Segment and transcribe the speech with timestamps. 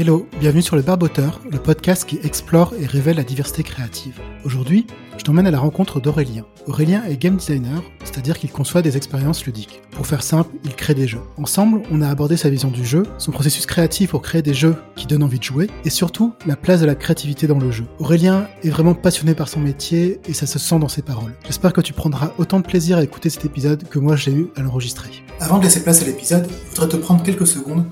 [0.00, 4.20] Hello, bienvenue sur le Barboteur, le podcast qui explore et révèle la diversité créative.
[4.44, 4.86] Aujourd'hui,
[5.16, 6.44] je t'emmène à la rencontre d'Aurélien.
[6.68, 9.82] Aurélien est game designer, c'est-à-dire qu'il conçoit des expériences ludiques.
[9.90, 11.18] Pour faire simple, il crée des jeux.
[11.36, 14.76] Ensemble, on a abordé sa vision du jeu, son processus créatif pour créer des jeux
[14.94, 17.86] qui donnent envie de jouer, et surtout la place de la créativité dans le jeu.
[17.98, 21.34] Aurélien est vraiment passionné par son métier et ça se sent dans ses paroles.
[21.44, 24.46] J'espère que tu prendras autant de plaisir à écouter cet épisode que moi j'ai eu
[24.54, 25.10] à l'enregistrer.
[25.40, 27.84] Avant de laisser place à l'épisode, je voudrais te prendre quelques secondes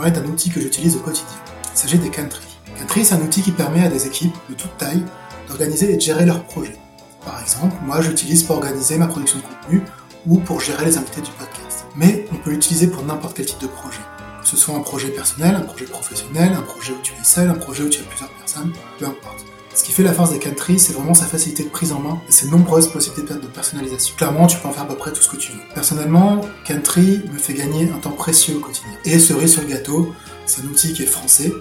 [0.00, 1.36] parler d'un outil que j'utilise au quotidien.
[1.74, 2.46] Il s'agit des Country.
[2.78, 5.02] Country, c'est un outil qui permet à des équipes de toute taille
[5.46, 6.76] d'organiser et de gérer leurs projets.
[7.22, 9.82] Par exemple, moi j'utilise pour organiser ma production de contenu
[10.26, 11.84] ou pour gérer les invités du podcast.
[11.96, 14.00] Mais on peut l'utiliser pour n'importe quel type de projet.
[14.40, 17.50] Que ce soit un projet personnel, un projet professionnel, un projet où tu es seul,
[17.50, 19.49] un projet où tu as plusieurs personnes, peu importe.
[19.80, 22.20] Ce qui fait la force des country, c'est vraiment sa facilité de prise en main
[22.28, 24.14] et ses nombreuses possibilités de personnalisation.
[24.14, 25.58] Clairement, tu peux en faire à peu près tout ce que tu veux.
[25.74, 28.90] Personnellement, country me fait gagner un temps précieux au quotidien.
[29.06, 30.12] Et cerise sur le gâteau,
[30.44, 31.54] c'est un outil qui est français,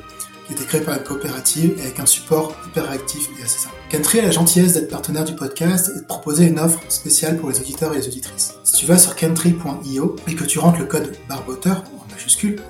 [0.46, 3.60] qui a été créé par une coopérative et avec un support hyper réactif et assez
[3.60, 3.76] simple.
[3.90, 7.50] Country a la gentillesse d'être partenaire du podcast et de proposer une offre spéciale pour
[7.50, 8.56] les auditeurs et les auditrices.
[8.66, 11.86] Si tu vas sur country.io et que tu rentres le code barboteur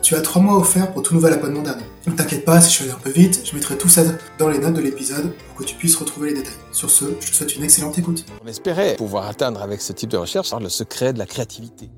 [0.02, 1.84] tu as 3 mois offerts pour tout nouvel abonnement d'un an.
[2.08, 4.04] Ne t'inquiète pas, si je suis allé un peu vite, je mettrai tout ça
[4.38, 6.54] dans les notes de l'épisode pour que tu puisses retrouver les détails.
[6.72, 8.26] Sur ce, je te souhaite une excellente écoute.
[8.44, 11.90] On espérait pouvoir atteindre avec ce type de recherche le secret de la créativité.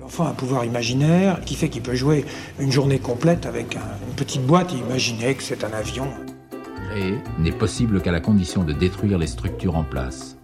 [0.00, 2.24] L'enfant a un pouvoir imaginaire qui fait qu'il peut jouer
[2.58, 6.08] une journée complète avec une petite boîte et imaginer que c'est un avion.
[6.90, 10.36] Créer n'est possible qu'à la condition de détruire les structures en place.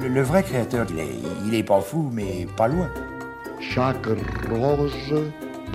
[0.00, 1.08] Le, vrai créateur, il est,
[1.46, 2.90] il est pas fou, mais pas loin.
[3.60, 4.06] Chaque
[4.50, 4.92] rose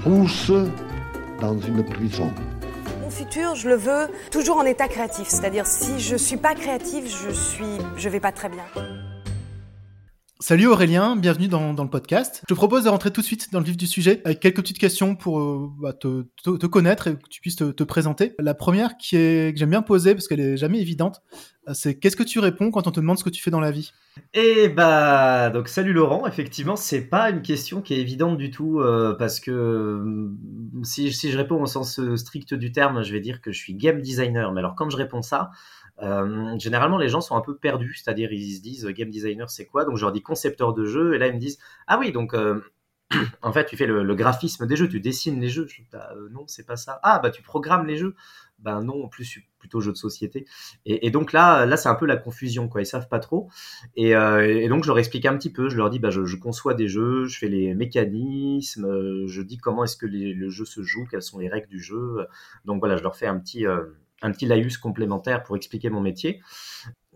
[0.01, 0.51] pousse
[1.39, 2.31] dans une prison.
[3.01, 7.05] Mon futur, je le veux toujours en état créatif, c'est-à-dire si je suis pas créatif,
[7.05, 8.63] je suis, je vais pas très bien.
[10.41, 12.39] Salut Aurélien, bienvenue dans, le podcast.
[12.47, 14.61] Je te propose de rentrer tout de suite dans le vif du sujet avec quelques
[14.61, 18.35] petites questions pour euh, bah, te, connaître et que tu puisses te, présenter.
[18.39, 21.21] La première qui est, que j'aime bien poser parce qu'elle est jamais évidente,
[21.67, 23.59] euh, c'est qu'est-ce que tu réponds quand on te demande ce que tu fais dans
[23.59, 23.91] la vie?
[24.33, 28.79] Eh bah donc salut Laurent, effectivement c'est pas une question qui est évidente du tout
[28.79, 30.29] euh, parce que
[30.83, 33.73] si, si je réponds au sens strict du terme, je vais dire que je suis
[33.73, 34.53] game designer.
[34.53, 35.51] Mais alors quand je réponds ça,
[36.01, 39.65] euh, généralement, les gens sont un peu perdus, c'est-à-dire ils se disent game designer c'est
[39.65, 39.85] quoi?
[39.85, 42.33] Donc je leur dis concepteur de jeu, et là ils me disent ah oui donc
[42.33, 42.61] euh,
[43.41, 45.67] en fait tu fais le, graphisme des jeux, tu dessines les jeux.
[45.91, 46.99] Bah, euh, non c'est pas ça.
[47.03, 48.15] Ah bah tu programmes les jeux.
[48.59, 50.45] Ben non, en plus plutôt jeu de société.
[50.85, 52.81] Et, donc là, là c'est un peu la confusion quoi.
[52.81, 53.49] Ils savent pas trop.
[53.95, 54.11] Et,
[54.67, 55.69] donc je leur explique un petit peu.
[55.69, 59.85] Je leur dis bah je, conçois des jeux, je fais les mécanismes, je dis comment
[59.85, 62.27] est-ce que le jeu se joue, quelles sont les règles du jeu.
[62.65, 63.65] Donc voilà, je leur fais un petit
[64.21, 66.41] un petit laïus complémentaire pour expliquer mon métier.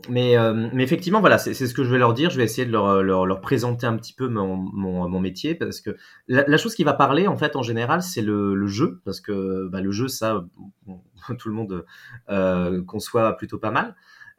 [0.10, 2.30] Mais, euh, mais effectivement, voilà, c'est ce que je vais leur dire.
[2.30, 5.82] Je vais essayer de leur, leur, présenter un petit peu mon, mon, mon métier parce
[5.82, 5.96] que
[6.28, 9.22] la, la, chose qui va parler, en fait, en général, c'est le, le, jeu parce
[9.22, 10.44] que bah, le jeu, ça,
[11.40, 11.86] tout le monde
[12.30, 13.96] euh, conçoit plutôt pas mal.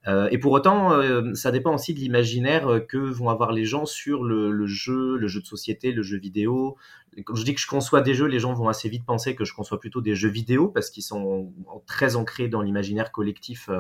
[0.06, 3.65] Euh, et pour autant, euh, ça dépend aussi de l'imaginaire euh, que vont avoir les
[3.65, 6.76] gens sur le, jeu, le jeu de société, le jeu vidéo.
[7.25, 9.44] Quand je dis que je conçois des jeux, les gens vont assez vite penser que
[9.44, 11.53] je conçois plutôt des jeux vidéo parce qu'ils sont
[11.87, 13.70] très ancrés dans l'imaginaire collectif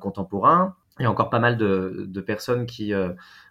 [0.00, 0.76] contemporain.
[0.98, 2.92] Il y a encore pas mal de, personnes qui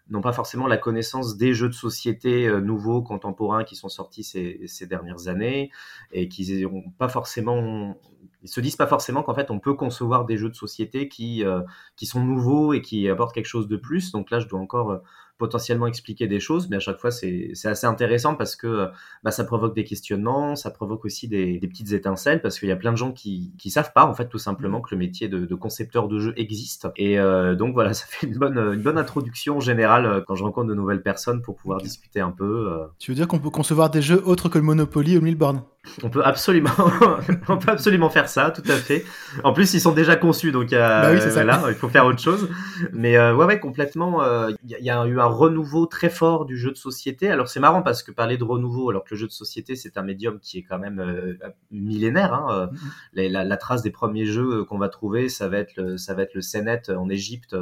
[0.09, 4.85] n'ont pas forcément la connaissance des jeux de société nouveaux, contemporains qui sont sortis ces,
[4.85, 5.71] dernières années
[6.11, 7.97] et qui n'ont pas forcément
[8.41, 11.43] ils se disent pas forcément qu'en fait on peut concevoir des jeux de société qui
[11.43, 11.61] euh,
[11.95, 14.11] qui sont nouveaux et qui apportent quelque chose de plus.
[14.11, 14.97] Donc là, je dois encore euh,
[15.39, 18.87] potentiellement expliquer des choses, mais à chaque fois c'est assez intéressant parce que euh,
[19.23, 22.71] bah, ça provoque des questionnements, ça provoque aussi des, des petites étincelles parce qu'il y
[22.71, 25.27] a plein de gens qui qui savent pas en fait tout simplement que le métier
[25.27, 26.87] de, de concepteur de jeu existe.
[26.97, 30.43] Et euh, donc voilà, ça fait une bonne une bonne introduction générale euh, quand je
[30.43, 32.69] rencontre de nouvelles personnes pour pouvoir discuter un peu.
[32.99, 35.63] Tu veux dire qu'on peut concevoir des jeux autres que le Monopoly ou le Milborn
[36.03, 36.71] on peut absolument,
[37.47, 39.05] on peut absolument faire ça, tout à fait.
[39.43, 42.49] En plus, ils sont déjà conçus, donc bah oui, là, il faut faire autre chose.
[42.93, 44.21] Mais ouais, ouais, complètement.
[44.63, 47.29] Il y, y, a eu un renouveau très fort du jeu de société.
[47.29, 49.97] Alors c'est marrant parce que parler de renouveau, alors que le jeu de société c'est
[49.97, 51.37] un médium qui est quand même euh,
[51.71, 52.33] millénaire.
[52.33, 52.69] Hein,
[53.15, 53.47] euh, mm-hmm.
[53.47, 56.33] la, trace des premiers jeux qu'on va trouver, ça va être le, ça va être
[56.33, 57.55] le Senet en Égypte,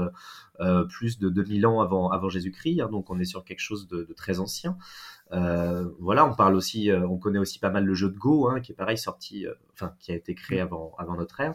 [0.59, 2.81] euh, plus de 2000 ans avant, avant Jésus-Christ.
[2.81, 4.77] Hein, donc on est sur quelque chose de, très ancien.
[5.31, 8.71] Voilà, on parle aussi, on connaît aussi pas mal le jeu de Go, hein, qui
[8.71, 11.53] est pareil sorti, enfin qui a été créé avant, avant notre ère.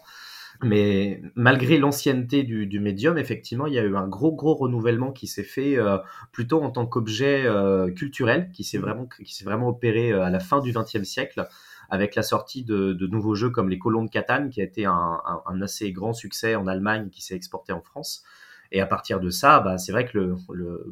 [0.61, 5.27] Mais malgré l'ancienneté du, médium, effectivement, il y a eu un gros, gros renouvellement qui
[5.27, 5.99] s'est fait euh,
[6.31, 8.83] plutôt en tant qu'objet euh, culturel, qui s'est mmh.
[8.83, 11.47] vraiment, qui s'est vraiment opéré euh, à la fin du XXe siècle,
[11.91, 15.21] avec la sortie de, nouveaux jeux comme les Colons de Catane, qui a été un,
[15.63, 18.25] assez grand succès en Allemagne, qui s'est exporté en France.
[18.75, 20.35] Et à partir de ça, bah, c'est vrai que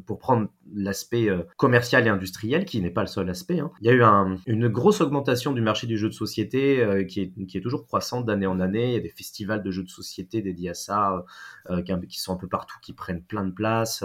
[0.05, 3.87] pour prendre l'aspect euh, commercial et industriel, qui n'est pas le seul aspect, hein, il
[3.87, 7.21] y a eu un, une grosse augmentation du marché du jeu de société euh, qui,
[7.21, 8.89] est, qui est toujours croissante d'année en année.
[8.89, 11.25] Il y a des festivals de jeux de société dédiés à ça,
[11.71, 14.03] euh, qui, qui, sont un peu partout, qui prennent plein de place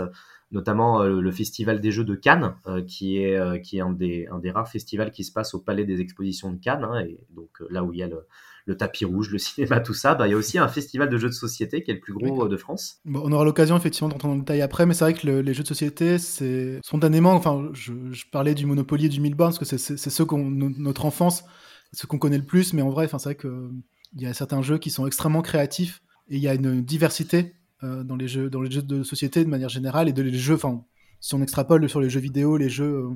[0.52, 2.54] notamment le festival des jeux de Cannes,
[2.86, 5.84] qui est qui est un des un des rares festivals qui se passe au Palais
[5.84, 8.26] des Expositions de Cannes, hein, et donc là où il y a le,
[8.66, 11.16] le tapis rouge, le cinéma, tout ça, bah, il y a aussi un festival de
[11.16, 12.98] jeux de société qui est le plus gros euh, de France.
[13.04, 15.62] Bon, on aura l'occasion effectivement d'entendre le détail après, mais c'est vrai que les jeux
[15.62, 17.92] de société, c'est spontanément, enfin, je,
[18.30, 21.44] parlais du Monopoly et du Milbourne parce que c'est ceux qu'on notre enfance,
[21.92, 23.70] ceux qu'on connaît le plus, mais en vrai, c'est vrai que
[24.14, 27.38] il y a certains jeux qui sont extrêmement créatifs et il y a une diversité
[27.38, 27.52] euh,
[27.82, 30.54] dans les jeux dans les jeux de société de manière générale et de les jeux,
[30.54, 30.84] enfin,
[31.20, 33.10] si on extrapole sur les jeux vidéo, les jeux euh,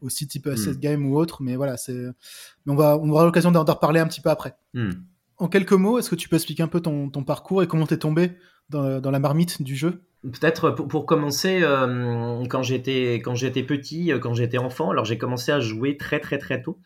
[0.00, 0.78] aussi type asset hmm.
[0.78, 1.42] game ou autre.
[1.42, 2.06] Mais voilà, c'est.
[2.66, 4.56] Mais on va, on aura l'occasion d'en reparler un petit peu après.
[4.74, 4.92] Hmm.
[5.38, 7.86] En quelques mots, est-ce que tu peux expliquer un peu ton, ton parcours et comment
[7.86, 8.36] t'es tombé
[8.70, 10.04] dans, dans, la marmite du jeu?
[10.22, 15.04] Peut-être pour, pour, commencer, euh, quand j'étais quand j'étais petit, euh, quand j'étais enfant, alors
[15.04, 16.78] j'ai commencé à jouer très très très tôt.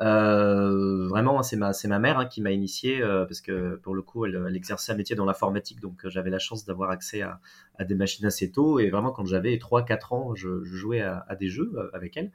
[0.00, 3.94] Euh, vraiment, c'est ma c'est ma mère hein, qui m'a initié euh, parce que pour
[3.94, 6.88] le coup, elle, elle exerçait un métier dans l'informatique, donc euh, j'avais la chance d'avoir
[6.88, 7.40] accès à,
[7.78, 8.78] à, des machines assez tôt.
[8.78, 12.32] Et vraiment, quand j'avais 3-4 ans, je, je jouais à, à, des jeux avec elle.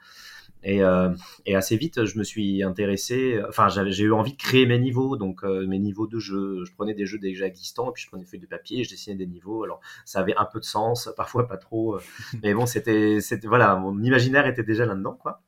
[0.63, 1.10] Et, euh,
[1.45, 3.42] et, assez vite, je me suis intéressé.
[3.48, 6.63] Enfin, j'ai eu envie de créer mes niveaux, donc euh, mes niveaux de jeu.
[6.65, 8.83] Je prenais des jeux déjà existants, et puis je prenais des feuilles de papier, et
[8.83, 9.63] je dessinais des niveaux.
[9.63, 11.98] Alors, ça avait un peu de sens, parfois pas trop.
[12.44, 15.42] Mais bon, c'était, voilà, mon imaginaire était déjà là-dedans, quoi.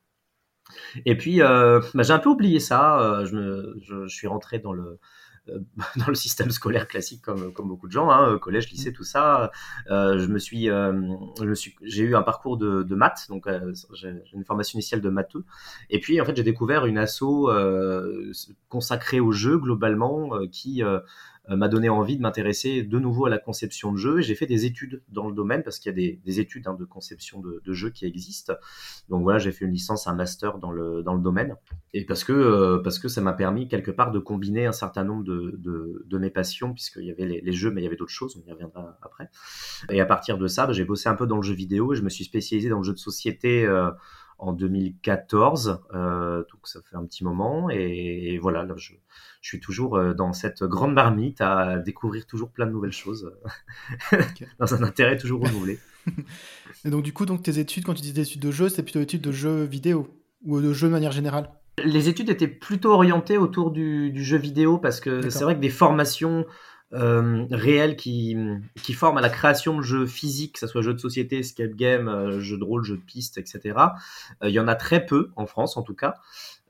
[1.05, 3.23] Et puis, euh, bah, j'ai un peu oublié ça.
[3.25, 4.99] Je, me, je, je suis rentré dans le
[5.95, 9.03] dans le système scolaire classique comme, comme beaucoup de gens, hein, euh, collège, lycée, tout
[9.03, 9.51] ça.
[9.89, 10.69] Euh, je me suis,
[11.53, 13.47] suis, j'ai eu un parcours de, de maths, donc
[13.93, 15.43] j'ai une formation initiale de matheux.
[15.89, 17.49] Et puis en fait, j'ai découvert une asso
[18.69, 20.99] consacrée au jeu globalement, qui euh,
[21.49, 24.21] m'a donné envie de m'intéresser de nouveau à la conception de jeux.
[24.21, 26.73] J'ai fait des études dans le domaine parce qu'il y a des, des études hein,
[26.73, 28.53] de conception de, de, jeux qui existent.
[29.09, 31.55] Donc voilà, j'ai fait une licence, un master dans le, dans le domaine.
[31.93, 35.03] Et parce que, euh, parce que ça m'a permis quelque part de combiner un certain
[35.03, 35.59] nombre de,
[36.05, 38.41] de, mes passions, puisqu'il y avait les, les, jeux, mais il y avait d'autres choses,
[38.41, 39.29] on y reviendra après.
[39.89, 41.95] Et à partir de ça, bah, j'ai bossé un peu dans le jeu vidéo et
[41.95, 43.65] je me suis spécialisé dans le jeu de société.
[43.65, 43.91] Euh,
[44.37, 48.93] en 2014, euh, donc ça fait un petit moment, et, et voilà, là, je,
[49.41, 53.31] je suis toujours euh, dans cette grande marmite à découvrir toujours plein de nouvelles choses,
[54.59, 55.79] dans un intérêt toujours renouvelé.
[56.85, 58.83] Et donc du coup, donc tes études, quand tu dis des études de jeu, c'est
[58.83, 60.07] plutôt études de jeux vidéo
[60.43, 61.49] ou de jeux de manière générale?
[61.83, 65.59] Les études étaient plutôt orientées autour du, du jeu vidéo parce que c'est vrai que
[65.59, 66.45] des formations
[66.95, 68.37] euh, qui,
[68.81, 71.71] qui forment à la création de jeux physiques, que ce soit jeux de société, escape
[71.71, 73.77] game, euh, jeux de rôle, jeux de piste, etc.
[74.43, 76.15] Euh, il y en a très peu en France en tout cas.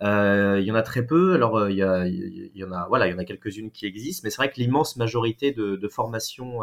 [0.01, 1.33] Euh, il y en a très peu.
[1.35, 4.37] Alors il y, en a, voilà, il y en a quelques-unes qui existent, mais c'est
[4.37, 6.59] vrai que l'immense majorité de, de formations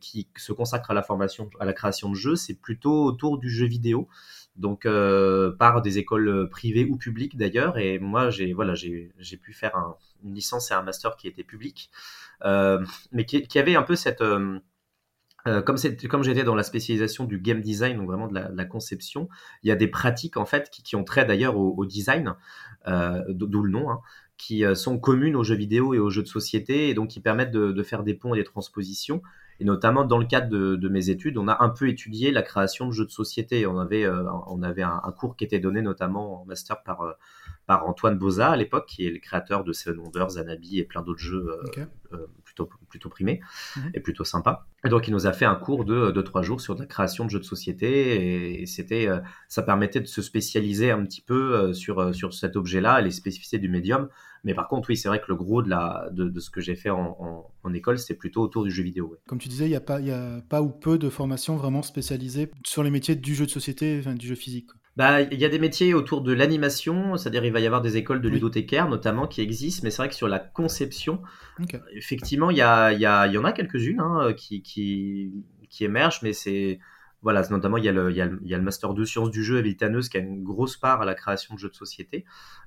[0.00, 3.48] qui se consacrent à la formation, à la création de jeux, c'est plutôt autour du
[3.48, 4.08] jeu vidéo.
[4.56, 7.78] Donc euh, par des écoles privées ou publiques d'ailleurs.
[7.78, 11.44] Et moi j'ai voilà j'ai pu faire un, une licence et un master qui était
[11.44, 11.90] public,
[12.44, 14.22] euh, mais qui, qui, avait un peu cette
[15.46, 15.76] euh, comme,
[16.10, 19.28] comme j'étais dans la spécialisation du game design, donc vraiment de la, conception,
[19.62, 22.34] il y a des pratiques en fait qui, qui ont trait d'ailleurs au, design,
[22.88, 24.00] euh, d'où le nom, hein,
[24.38, 27.20] qui euh, sont communes aux jeux vidéo et aux jeux de société et donc qui
[27.20, 29.22] permettent de, faire des ponts et des transpositions.
[29.60, 32.42] Et notamment dans le cadre de, de, mes études, on a un peu étudié la
[32.42, 33.66] création de jeux de société.
[33.66, 37.02] On avait, euh, on avait un, un, cours qui était donné notamment en master par,
[37.02, 37.12] euh,
[37.66, 41.02] par Antoine Boza à l'époque, qui est le créateur de Seven Wonders, Zanabi et plein
[41.02, 41.84] d'autres jeux okay
[42.64, 43.40] plutôt, plutôt primé
[43.76, 43.80] mmh.
[43.94, 44.66] et plutôt sympa.
[44.84, 47.24] Et donc, il nous a fait un cours de, de trois jours sur la création
[47.24, 51.54] de jeux de société et, c'était, euh, ça permettait de se spécialiser un petit peu
[51.54, 54.08] euh, sur, euh, sur cet objet-là, les spécificités du médium.
[54.44, 56.60] Mais par contre, oui, c'est vrai que le gros de, la, de, de ce que
[56.60, 59.08] j'ai fait en, en, en école, c'est plutôt autour du jeu vidéo.
[59.08, 59.18] Ouais.
[59.26, 62.50] Comme tu disais, il n'y a, pas, a pas ou peu de formations vraiment spécialisées
[62.64, 64.70] sur les métiers du jeu de société, enfin, du jeu physique.
[64.96, 67.98] Bah, il y a des métiers autour de l'animation, c'est-à-dire il va y avoir des
[67.98, 71.20] écoles de ludothécaires notamment qui existent, mais c'est vrai que sur la conception,
[71.62, 71.80] okay.
[71.94, 75.32] effectivement, il y, a, il, y a, il y en a quelques-unes hein, qui, qui,
[75.68, 76.78] qui émergent, mais c'est
[77.22, 78.94] voilà, notamment il y, a le, il, y a le, il y a le master
[78.94, 81.58] 2 sciences du jeu à Vitaneuse qui a une grosse part à la création de
[81.58, 82.24] jeux de société.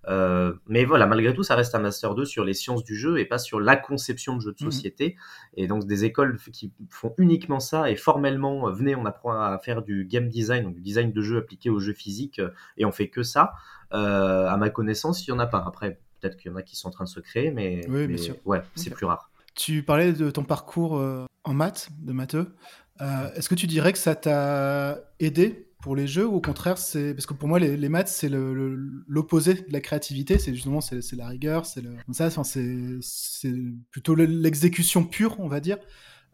[0.07, 3.19] Euh, mais voilà, malgré tout, ça reste un master 2 sur les sciences du jeu
[3.19, 5.15] et pas sur la conception de jeux de société.
[5.17, 5.59] Mmh.
[5.61, 9.81] Et donc des écoles qui font uniquement ça et formellement, venez, on apprend à faire
[9.81, 12.41] du game design, donc du design de jeu appliqué aux jeux physiques
[12.77, 13.53] et on fait que ça.
[13.93, 15.63] Euh, à ma connaissance, il y en a pas.
[15.65, 18.07] Après, peut-être qu'il y en a qui sont en train de se créer, mais, oui,
[18.07, 19.31] mais ouais, c'est plus rare.
[19.55, 22.55] Tu parlais de ton parcours euh, en maths, de matheux.
[23.01, 26.77] Euh, Est-ce que tu dirais que ça t'a aidé pour les jeux ou au contraire
[26.77, 30.37] c'est parce que pour moi les, maths c'est l'opposé de la créativité.
[30.37, 33.53] C'est justement c'est la rigueur c'est le ça c'est
[33.89, 35.77] plutôt l'exécution pure on va dire.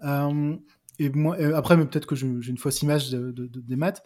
[0.03, 0.55] Euh,
[0.97, 4.01] et moi, après, mais peut-être que j'ai une fausse image de, des maths.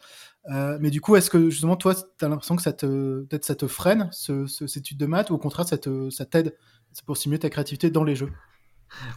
[0.48, 3.54] mais du coup, est-ce que justement, toi, tu as l'impression que ça te, peut-être ça
[3.54, 6.56] te freine, ce, cette étude de maths, ou au contraire, ça t'aide
[6.92, 8.32] ça pour stimuler ta créativité dans les jeux?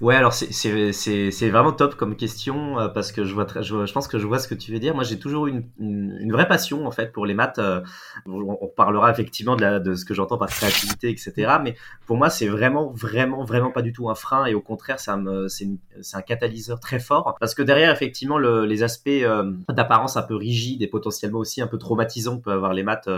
[0.00, 4.08] Ouais, alors c'est vraiment top comme question euh, parce que je vois, je, je, pense
[4.08, 4.94] que je vois ce que tu veux dire.
[4.94, 7.58] Moi, j'ai toujours eu une, une, vraie passion en fait pour les maths.
[7.58, 7.80] Euh,
[8.26, 11.56] on, parlera effectivement de, la, de ce que j'entends par créativité, etc.
[11.62, 11.76] Mais
[12.06, 15.10] pour moi, c'est vraiment, vraiment, vraiment pas du tout un frein et au contraire, c'est
[15.10, 20.36] un catalyseur très fort parce que derrière, effectivement, le, les aspects euh, d'apparence un peu
[20.36, 23.08] rigides et potentiellement aussi un peu traumatisants peuvent avoir les maths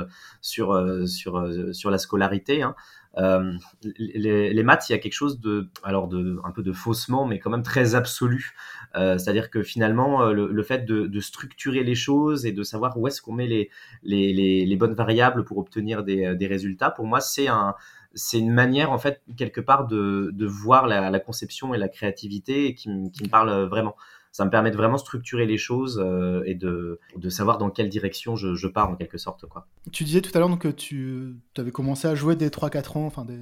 [0.41, 2.63] sur sur sur la scolarité.
[2.63, 2.75] Hein.
[3.19, 3.53] Euh,
[3.99, 7.39] les, maths, il y a quelque chose de, alors de, un peu de faussement, mais
[7.39, 8.55] quand même très absolu.
[8.97, 13.07] Euh, C'est-à-dire que finalement, euh, le, fait de, structurer les choses et de savoir où
[13.07, 13.71] est-ce qu'on met
[14.03, 17.75] les, bonnes variables pour obtenir des, résultats, pour moi, c'est un,
[18.15, 22.75] c'est une manière en fait quelque part de, voir la, la, conception et la créativité
[22.75, 23.97] qui, qui me parle vraiment
[24.35, 27.89] ça me permet de vraiment structurer les choses euh, et de, de, savoir dans quelle
[27.89, 29.47] direction je, je, pars en quelque sorte.
[29.47, 29.69] Quoi.
[29.93, 33.25] Tu disais tout à l'heure que tu avais commencé à jouer dès 3-4 ans, enfin
[33.25, 33.39] des,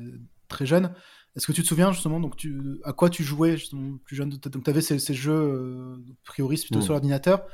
[0.49, 0.93] très jeune.
[1.35, 4.29] Est-ce que tu te souviens justement donc tu, à quoi tu jouais justement plus jeune?
[4.29, 6.83] Donc tu avais ces, ces jeux, euh, a priori plutôt mmh.
[6.83, 7.47] sur l'ordinateur,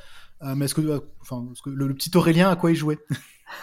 [0.42, 2.98] euh, mais est-ce que, euh, enfin, que le, le, petit Aurélien, à quoi il jouait?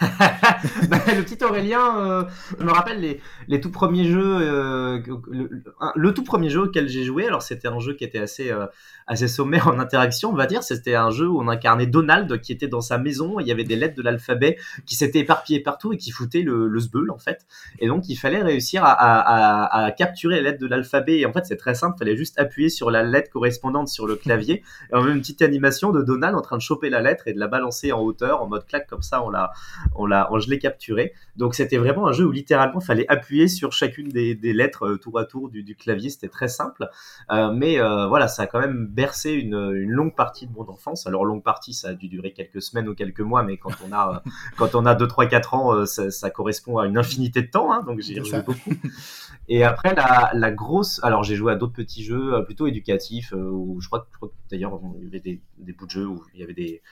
[0.00, 2.24] le petit Aurélien, euh,
[2.58, 5.00] me rappelle les, les tout premiers jeux, euh,
[5.30, 5.62] le,
[5.94, 7.26] le, tout premier jeu auquel j'ai joué.
[7.26, 8.66] Alors c'était un jeu qui était assez euh,
[9.06, 10.62] assez sommaire en interaction, on va dire.
[10.62, 13.38] C'était un jeu où on incarnait Donald qui était dans sa maison.
[13.38, 16.42] Et il y avait des lettres de l'alphabet qui s'étaient éparpillées partout et qui foutaient
[16.42, 17.46] le, le sbeul en fait.
[17.78, 21.18] Et donc il fallait réussir à, à, à, capturer les lettres de l'alphabet.
[21.18, 24.06] Et en fait c'est très simple, il fallait juste appuyer sur la lettre correspondante sur
[24.06, 24.62] le clavier.
[24.90, 27.32] Et on avait une petite animation de Donald en train de choper la lettre et
[27.32, 29.22] de la balancer en hauteur en mode claque comme ça.
[29.22, 29.52] On l'a
[29.94, 31.12] on l'a, je l'ai capturé.
[31.36, 34.86] Donc c'était vraiment un jeu où littéralement il fallait appuyer sur chacune des, des lettres
[34.86, 36.10] euh, tour à tour du, du clavier.
[36.10, 36.88] C'était très simple,
[37.30, 40.68] euh, mais euh, voilà, ça a quand même bercé une, une, longue partie de mon
[40.68, 41.06] enfance.
[41.06, 43.92] Alors longue partie, ça a dû durer quelques semaines ou quelques mois, mais quand on
[43.92, 44.22] a
[44.56, 47.72] quand on a 2 3 4 ans, ça, ça, correspond à une infinité de temps.
[47.72, 48.70] Hein, donc j'ai joué beaucoup.
[49.48, 53.80] Et après la, la grosse, alors j'ai joué à d'autres petits jeux plutôt éducatifs où
[53.80, 56.42] je crois, que d'ailleurs il y avait des, des bouts de jeux où il y
[56.42, 56.82] avait des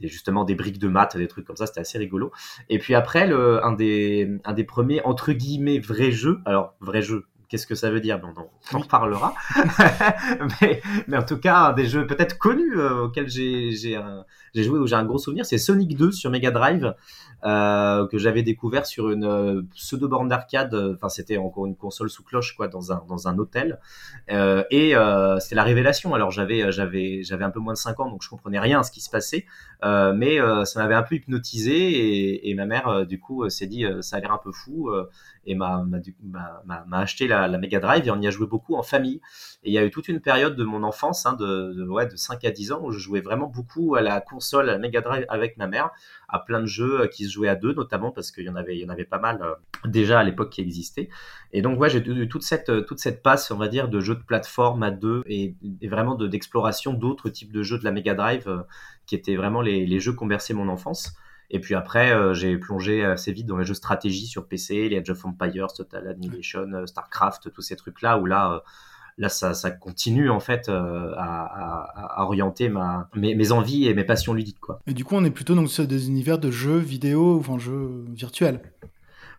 [0.00, 2.32] des, justement des briques de maths, des trucs comme ça, c'était assez rigolo.
[2.68, 7.02] Et puis après, le, un, des, un des premiers, entre guillemets, vrais jeux, alors vrai
[7.02, 8.18] jeu, qu'est-ce que ça veut dire?
[8.18, 8.32] Bon,
[8.72, 9.34] On en reparlera.
[10.60, 13.70] mais, mais, en tout cas, des jeux peut-être connus euh, auxquels j'ai
[14.54, 16.94] joué où j'ai un gros souvenir, c'est Sonic 2 sur Mega Drive.
[17.44, 20.74] Euh, que j'avais découvert sur une euh, pseudo borne d'arcade.
[20.94, 23.78] Enfin, c'était encore une console sous cloche, quoi, dans un dans un hôtel.
[24.30, 26.14] Euh, et euh, c'était la révélation.
[26.14, 28.82] Alors j'avais j'avais j'avais un peu moins de 5 ans, donc je comprenais rien à
[28.82, 29.44] ce qui se passait.
[29.82, 34.20] mais ça m'avait un peu hypnotisé et, ma mère, du coup, s'est dit ça a
[34.20, 34.90] l'air un peu fou
[35.44, 39.20] et m'a m'a acheté la, Mega Drive et on y a joué beaucoup en famille.
[39.62, 42.06] Et il y a eu toute une période de mon enfance, hein, de, de, ouais,
[42.06, 44.78] de 5 à 10 ans, où je jouais vraiment beaucoup à la console, à la
[44.78, 45.90] Mega Drive avec ma mère,
[46.28, 48.76] à plein de jeux qui se jouaient à deux, notamment parce qu'il y en avait,
[48.76, 49.54] il y en avait pas mal euh,
[49.88, 51.08] déjà à l'époque qui existaient.
[51.52, 54.14] Et donc, ouais, j'ai eu toute cette, toute cette passe, on va dire, de jeux
[54.14, 58.14] de plateforme à deux et, et vraiment d'exploration d'autres types de jeux de la Mega
[58.14, 58.62] Drive, euh,
[59.06, 61.14] qui étaient vraiment les, les jeux qui ont mon enfance.
[61.50, 64.98] Et puis après, euh, j'ai plongé assez vite dans les jeux stratégie sur PC, les
[64.98, 68.62] Age of Empires, Total Annihilation, StarCraft, tous ces trucs-là, où là,
[69.18, 73.86] là ça, ça, continue en fait euh, à, à, à, orienter ma, mes, mes, envies
[73.86, 74.80] et mes passions ludiques quoi.
[74.86, 78.60] Et du coup on est plutôt dans des univers de jeux vidéo, enfin jeux virtuels.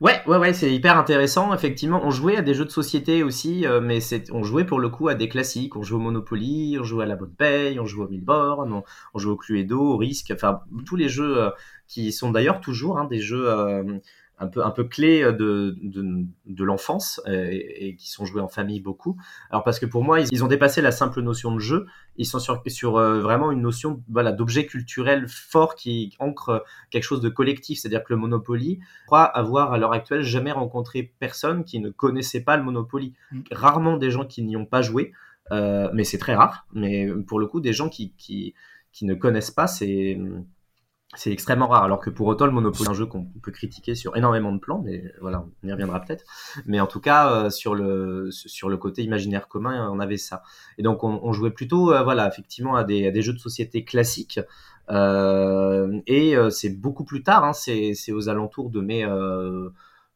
[0.01, 1.53] Ouais, ouais, ouais, c'est hyper intéressant.
[1.53, 4.79] Effectivement, on jouait à des jeux de société aussi, euh, mais c'est, on jouait pour
[4.79, 5.77] le coup à des classiques.
[5.77, 8.83] On jouait au Monopoly, on jouait à la Bonne Paye, on jouait au Milborn, on,
[9.13, 11.49] on jouait au Cluedo, au Risk, enfin tous les jeux euh,
[11.87, 13.47] qui sont d'ailleurs toujours hein, des jeux
[14.37, 18.41] un peu un peu clés de de, de l'enfance euh, et, et, qui sont joués
[18.41, 19.17] en famille beaucoup.
[19.49, 21.85] Alors parce que pour moi ils, ils, ont dépassé la simple notion de jeu,
[22.17, 27.03] ils sont sur sur euh, vraiment une notion voilà d'objet culturel fort qui ancre quelque
[27.03, 31.13] chose de collectif, c'est-à-dire que le Monopoly, je crois avoir à l'heure actuelle jamais rencontré
[31.19, 33.13] personne qui ne connaissait pas le Monopoly.
[33.31, 33.41] Mm.
[33.51, 35.13] Rarement des gens qui n'y ont pas joué,
[35.51, 36.67] euh, mais c'est très rare.
[36.73, 38.53] Mais pour le coup des gens qui qui
[38.91, 40.17] qui ne connaissent pas, c'est
[41.13, 41.83] c'est extrêmement rare.
[41.83, 44.59] Alors que pour autant, le Monopoly, c'est un jeu qu'on peut critiquer sur énormément de
[44.59, 46.25] plans, mais voilà, on y reviendra peut-être.
[46.65, 50.43] Mais en tout cas, euh, sur le sur le côté imaginaire commun, on avait ça.
[50.77, 54.39] Et donc, on, jouait plutôt, euh, voilà, effectivement, à des, jeux de société classiques.
[54.89, 57.43] Euh, et euh, c'est beaucoup plus tard.
[57.43, 59.05] Hein, c'est aux alentours de mes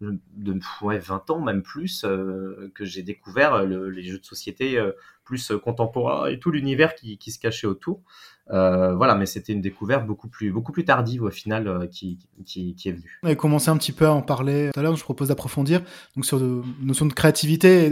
[0.02, 4.82] de ouais, 20 ans, même plus, que j'ai découvert le, les jeux de société
[5.26, 8.02] plus contemporains et tout l'univers qui se cachait autour.
[8.52, 12.18] Euh, voilà, mais c'était une découverte beaucoup plus, beaucoup plus tardive au final euh, qui,
[12.46, 13.20] qui, qui, est venue.
[13.24, 15.82] On a commencé un petit peu à en parler tout à l'heure, je propose d'approfondir
[16.16, 17.92] donc sur la notion de créativité.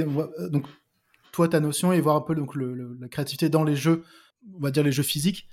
[0.50, 0.66] donc,
[1.32, 4.04] toi, ta notion et voir un peu donc, le, le, la créativité dans les jeux
[4.56, 5.48] on va dire les jeux physiques.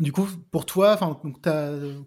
[0.00, 0.98] Du coup, pour toi,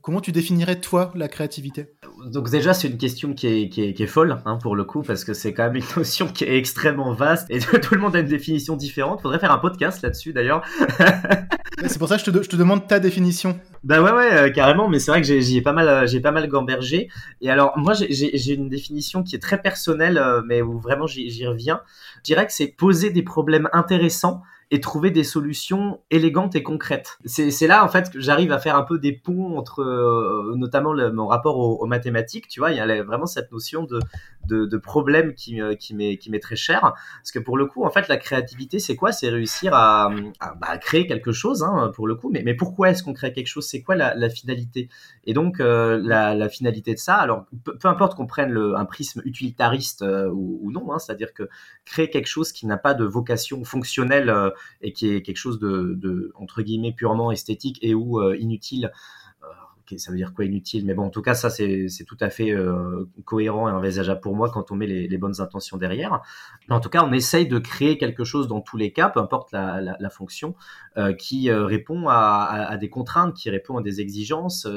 [0.01, 1.93] comment tu définirais toi la créativité?
[2.25, 5.23] Donc déjà, c'est une question qui est, qui est, folle hein, pour le coup, parce
[5.23, 8.19] que c'est quand même une notion qui est extrêmement vaste et tout le monde a
[8.19, 9.21] une définition différente.
[9.21, 10.63] Faudrait faire un podcast là-dessus d'ailleurs.
[11.85, 13.59] c'est pour ça que je te, demande ta définition.
[13.83, 14.89] Bah ouais, ouais, euh, carrément.
[14.89, 17.09] Mais c'est vrai que j'ai pas mal, euh, j'ai pas mal gambergé.
[17.41, 21.29] Et alors, moi, j'ai, une définition qui est très personnelle, euh, mais où vraiment j'y,
[21.29, 21.81] j'y reviens.
[22.17, 27.19] Je dirais que c'est poser des problèmes intéressants et trouver des solutions élégantes et concrètes.
[27.25, 30.93] C'est là en fait que j'arrive à faire un peu des ponts entre euh, notamment
[31.13, 32.49] mon rapport aux, mathématiques.
[32.49, 33.99] Tu vois, il y a vraiment cette notion de,
[34.45, 36.81] de, de problème qui, qui m'est très cher.
[36.81, 39.13] Parce que pour le coup, en fait, la créativité, c'est quoi?
[39.13, 42.29] C'est réussir à, à bah, créer quelque chose, hein, pour le coup.
[42.29, 43.65] Mais, mais pourquoi est-ce qu'on crée quelque chose?
[43.65, 44.89] C'est quoi la, finalité?
[45.23, 50.01] Et donc, euh, la, finalité de ça, alors peu, importe qu'on prenne un prisme utilitariste
[50.01, 51.49] euh, ou, ou, non, hein, c'est-à-dire que
[51.85, 54.29] créer quelque chose qui n'a pas de vocation fonctionnelle
[54.81, 58.91] et qui est quelque chose de, entre guillemets purement esthétique et ou euh, inutile.
[59.43, 60.85] Euh, ça veut dire quoi inutile?
[60.85, 64.35] Mais bon en tout cas ça c'est tout à fait euh, cohérent et envisageable pour
[64.35, 66.21] moi quand on met les, bonnes intentions derrière.
[66.69, 69.51] En tout cas on essaye de créer quelque chose dans tous les cas peu importe
[69.53, 70.55] la, fonction
[71.17, 74.67] qui répond à, des contraintes qui répond à des exigences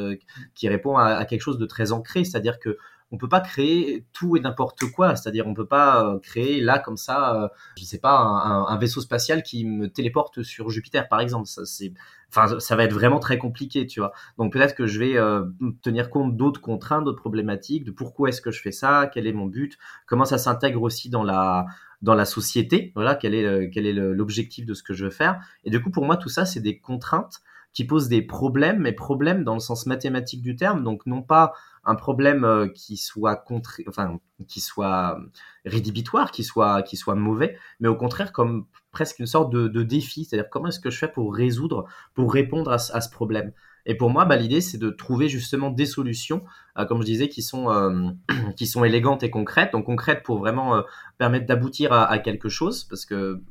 [0.54, 2.24] qui répond à, à, quelque chose de très ancré.
[2.24, 2.78] C'est à dire que
[3.12, 5.16] on peut pas créer tout et n'importe quoi.
[5.16, 9.00] C'est-à-dire, on peut pas euh, créer là comme ça, euh, je sais pas, un, vaisseau
[9.00, 11.46] spatial qui me téléporte sur Jupiter, par exemple.
[11.46, 11.92] Ça, c'est,
[12.28, 14.12] enfin, ça va être vraiment très compliqué, tu vois.
[14.38, 15.44] Donc peut-être que je vais euh,
[15.82, 19.32] tenir compte d'autres contraintes, d'autres problématiques, de pourquoi est-ce que je fais ça, quel est
[19.32, 19.76] mon but,
[20.06, 21.66] comment ça s'intègre aussi dans la
[22.02, 22.92] dans la société.
[22.94, 25.40] Voilà, quel est quel est l'objectif de ce que je veux faire.
[25.64, 28.92] Et du coup, pour moi, tout ça, c'est des contraintes qui posent des problèmes, mais
[28.92, 31.52] problèmes dans le sens mathématique du terme, donc non pas
[31.84, 34.18] un problème euh, qui soit contre, enfin,
[34.48, 35.18] qui soit
[35.64, 36.84] rédhibitoire, qui soit,
[37.14, 40.98] mauvais, mais au contraire comme presque une sorte de, défi, c'est-à-dire comment est-ce que je
[40.98, 43.52] fais pour résoudre, pour répondre à, ce problème?
[43.86, 46.44] Et pour moi, bah, l'idée, c'est de trouver justement des solutions,
[46.88, 48.10] comme je disais, qui sont, euh,
[48.56, 49.72] qui sont élégantes et concrètes.
[49.72, 50.82] Donc concrètes pour vraiment euh,
[51.18, 53.42] permettre d'aboutir à, quelque chose, parce que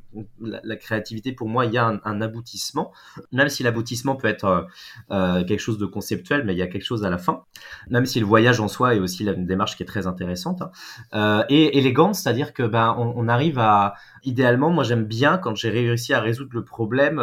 [0.42, 2.92] la, créativité, pour moi, il y a un, aboutissement,
[3.32, 4.68] même si l'aboutissement peut être
[5.10, 7.44] quelque chose de conceptuel, mais il y a quelque chose à la fin,
[7.88, 10.64] même si le voyage en soi est aussi une démarche qui est très intéressante.
[11.12, 11.46] Hein.
[11.50, 16.12] et élégante, c'est-à-dire que ben, on, arrive à, idéalement, moi j'aime bien quand j'ai réussi
[16.16, 17.22] à résoudre le problème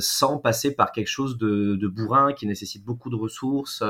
[0.00, 3.84] sans passer par quelque chose de, bourrin qui nécessite beaucoup de ressources,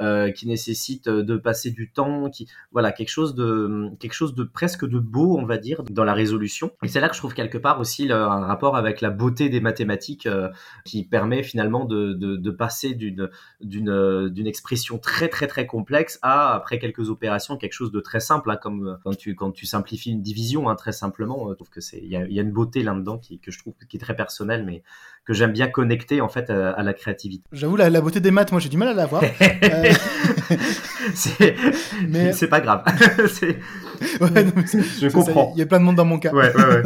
[0.00, 4.44] euh, qui nécessite de passer du temps, qui voilà quelque chose de quelque chose de
[4.44, 6.70] presque de beau, on va dire, dans la résolution.
[6.82, 9.60] Et c'est là que je trouve quelque part aussi un rapport avec la beauté des
[9.60, 10.48] mathématiques euh,
[10.84, 13.28] qui permet finalement de, de, passer d'une
[13.60, 18.20] d'une d'une expression très très très complexe à après quelques opérations quelque chose de très
[18.20, 21.48] simple, hein, comme quand tu quand tu simplifies une division, hein, très simplement.
[21.50, 23.58] Je trouve que c'est il y a, y a, une beauté là-dedans qui que je
[23.58, 24.82] trouve qui est très personnelle, mais
[25.28, 27.44] que j'aime bien connecter en fait à, la créativité.
[27.52, 29.22] J'avoue la, la, beauté des maths, moi j'ai du mal à la voir.
[29.62, 29.92] euh...
[32.08, 32.82] Mais c'est pas grave.
[34.20, 34.46] ouais,
[35.00, 35.52] je comprends.
[35.54, 36.32] Il y a plein de monde dans mon cas.
[36.32, 36.82] Ouais, ouais,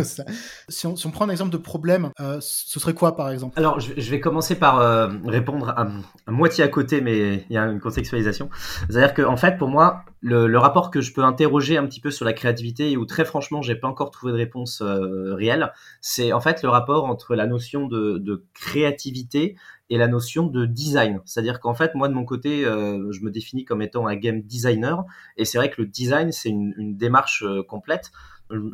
[0.69, 3.59] si, on, si, on, prend un exemple de problème, euh, ce serait quoi par exemple?
[3.59, 5.87] Alors je, je, vais commencer par euh, répondre à,
[6.27, 8.49] à, moitié à côté, mais il y a une contextualisation.
[8.89, 12.01] C'est-à-dire que en fait pour moi le, le, rapport que je peux interroger un petit
[12.01, 15.35] peu sur la créativité et où très franchement j'ai pas encore trouvé de réponse euh,
[15.35, 19.57] réelle, c'est en fait le rapport entre la notion de, de créativité
[19.93, 21.21] et la notion de design.
[21.27, 24.41] C'est-à-dire qu'en fait, moi de mon côté, euh, je me définis comme étant un game
[24.41, 25.05] designer,
[25.37, 28.11] et c'est vrai que le design, c'est une, démarche euh, complète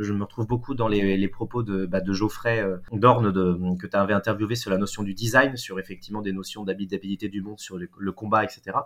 [0.01, 3.87] je me retrouve beaucoup dans les, propos de, bah, de Geoffrey euh, Dorn de, que
[3.87, 7.61] tu avais interviewé sur la notion du design, sur effectivement des notions d'habitabilité du monde,
[7.61, 8.77] sur le, combat, etc.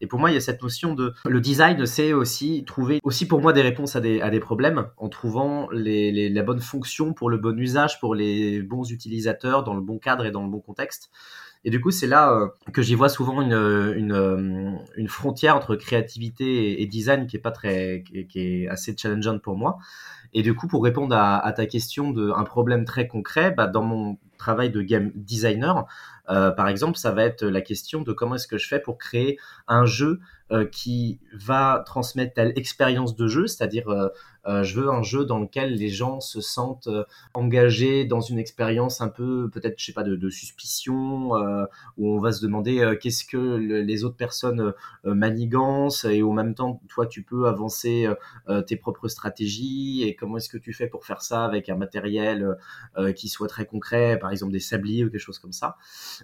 [0.00, 3.28] Et pour moi, il y a cette notion de le design, c'est aussi trouver aussi
[3.28, 7.56] pour moi des réponses à des, problèmes en trouvant la bonne fonction pour le bon
[7.56, 11.10] usage, pour les bons utilisateurs, dans le bon cadre et dans le bon contexte.
[11.64, 15.56] Et du coup, c'est là euh, que j'y vois souvent une, une, euh, une, frontière
[15.56, 19.78] entre créativité et, design qui est pas très, qui assez challengeante pour moi.
[20.34, 24.18] Et du coup, pour répondre à, ta question d'un problème très concret, bah, dans mon
[24.38, 25.86] travail de game designer,
[26.30, 28.96] euh, par exemple, ça va être la question de comment est-ce que je fais pour
[28.96, 34.08] créer un jeu euh, qui va transmettre telle expérience de jeu, c'est-à-dire euh,
[34.46, 38.40] euh, je veux un jeu dans lequel les gens se sentent euh, engagés dans une
[38.40, 41.64] expérience un peu peut-être je sais pas de, suspicion euh,
[41.96, 44.72] où on va se demander qu'est-ce que les autres personnes
[45.04, 48.08] manigancent et au même temps toi tu peux avancer
[48.66, 52.56] tes propres stratégies et comment est-ce que tu fais pour faire ça avec un matériel
[53.16, 55.76] qui soit très concret par exemple des sabliers ou quelque chose comme ça.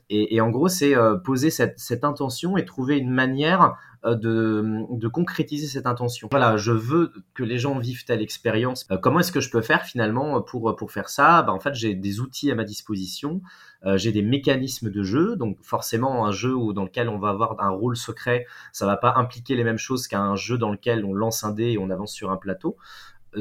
[0.09, 5.67] Et, en gros, c'est poser cette, intention et trouver une manière euh, de, de, concrétiser
[5.67, 6.29] cette intention.
[6.31, 8.87] Voilà, je veux que les gens vivent telle expérience.
[8.91, 11.43] Euh, comment est-ce que je peux faire finalement pour, pour faire ça?
[11.43, 13.43] Bah, En fait, j'ai des outils à ma disposition,
[13.85, 15.37] euh, j'ai des mécanismes de jeu.
[15.37, 18.97] Donc forcément, un jeu où, dans lequel on va avoir un rôle secret, ça va
[18.97, 21.91] pas impliquer les mêmes choses qu'un jeu dans lequel on lance un dé et on
[21.91, 22.77] avance sur un plateau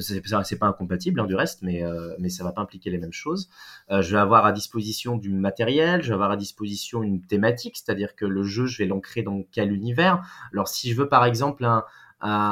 [0.02, 3.14] c'est pas incompatible hein, du reste, mais, euh, mais ça va pas impliquer les mêmes
[3.14, 3.50] choses.
[3.92, 7.78] Euh, je vais avoir à disposition du matériel, je vais avoir à disposition une thématique,
[7.78, 10.24] c'est-à-dire que le jeu, je vais l'ancrer dans quel univers.
[10.54, 11.84] Alors si je veux par exemple un,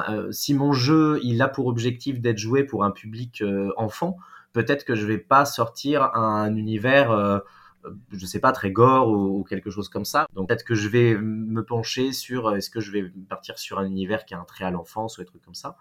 [0.09, 3.43] euh, si mon jeu il a pour objectif d'être joué pour un public
[3.77, 4.17] enfant,
[4.53, 7.41] peut-être que je vais pas sortir un univers
[8.11, 10.27] je sais pas, très gore ou, quelque chose comme ça.
[10.33, 13.79] Donc peut-être que je vais me pencher sur euh, est-ce que je vais partir sur
[13.79, 15.77] un univers qui a un trait à l'enfance ou des trucs comme ça.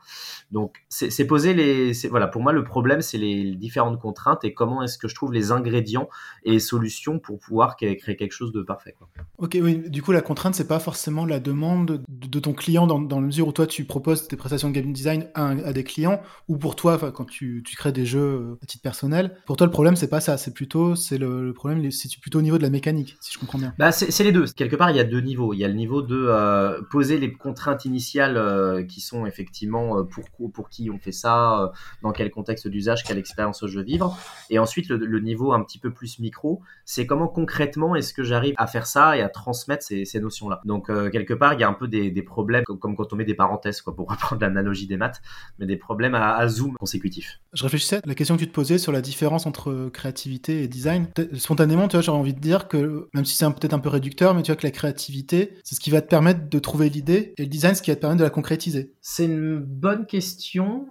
[0.50, 4.82] Donc c'est poser les, voilà, pour moi le problème c'est les différentes contraintes et comment
[4.82, 6.08] est-ce que je trouve les ingrédients
[6.44, 8.94] et les solutions pour pouvoir créer quelque chose de parfait.
[9.38, 9.88] Ok, oui.
[9.88, 13.26] Du coup la contrainte c'est pas forcément la demande de, ton client dans, dans la
[13.26, 16.76] mesure où toi tu proposes tes prestations de game design à, des clients ou pour
[16.76, 19.36] toi quand tu, crées des jeux à titre personnel.
[19.46, 22.38] Pour toi le problème c'est pas ça, c'est plutôt c'est le, le problème c'est plutôt
[22.38, 23.74] au niveau de la mécanique, si je comprends bien.
[23.78, 24.46] Bah, c'est les deux.
[24.46, 25.52] Quelque part, il y a deux niveaux.
[25.52, 29.98] Il y a le niveau de euh, poser les contraintes initiales euh, qui sont effectivement
[29.98, 33.84] euh, pour, pour qui on fait ça, dans quel contexte d'usage, quelle expérience je veux
[33.84, 34.16] vivre.
[34.50, 38.54] Et ensuite, le, niveau un petit peu plus micro, c'est comment concrètement est-ce que j'arrive
[38.58, 40.60] à faire ça et à transmettre ces, ces notions-là.
[40.64, 43.24] Donc, quelque part, il y a un peu des, des problèmes, comme, quand on met
[43.24, 45.22] des parenthèses, quoi, pour reprendre l'analogie des maths,
[45.58, 47.40] mais des problèmes à, à zoom consécutif.
[47.52, 50.68] Je réfléchissais à la question que tu te posais sur la différence entre créativité et
[50.68, 51.08] design.
[51.34, 54.50] Spontanément, j'aurais envie de dire que, même si c'est peut-être un peu réducteur, mais tu
[54.50, 57.48] vois que la créativité, c'est ce qui va te permettre de trouver l'idée, et le
[57.48, 58.92] design, ce qui va te permettre de la concrétiser.
[59.00, 60.86] C'est une bonne question.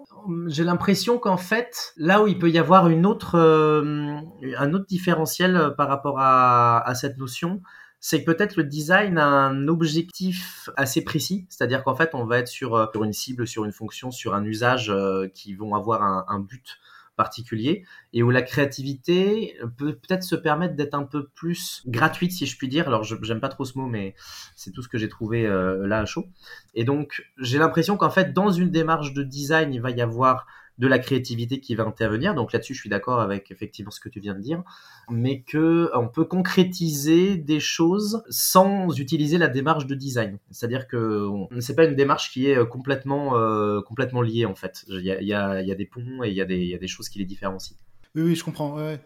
[0.47, 4.15] J'ai l'impression qu'en fait, là où il peut y avoir une autre, euh,
[4.57, 7.61] un autre différentiel euh, par rapport à, cette notion,
[7.99, 12.39] c'est que peut-être le design a un objectif assez précis, c'est-à-dire qu'en fait, on va
[12.39, 14.93] être sur, euh, une cible, sur une fonction, sur un usage
[15.33, 16.79] qui vont avoir un but
[17.15, 22.45] particulier et où la créativité peut peut-être se permettre d'être un peu plus gratuite si
[22.45, 22.87] je puis dire.
[22.87, 24.15] Alors j'aime pas trop ce mot mais
[24.55, 26.25] c'est tout ce que j'ai trouvé euh, là à chaud.
[26.73, 30.47] Et donc j'ai l'impression qu'en fait dans une démarche de design il va y avoir
[30.83, 32.35] de la créativité qui va intervenir.
[32.35, 34.63] Donc là-dessus, je suis d'accord avec effectivement ce que tu viens de dire,
[35.09, 40.39] mais que on peut concrétiser des choses sans utiliser la démarche de design.
[40.51, 41.29] C'est-à-dire que
[41.61, 44.83] c'est pas une démarche qui est euh, complètement euh, complètement liée en fait.
[44.89, 46.75] Il y a, y, a, y a, des ponts et il y, a des, y
[46.75, 47.77] a des choses qui les différencient.
[48.13, 48.77] Oui, oui, je comprends.
[48.77, 48.97] Euh,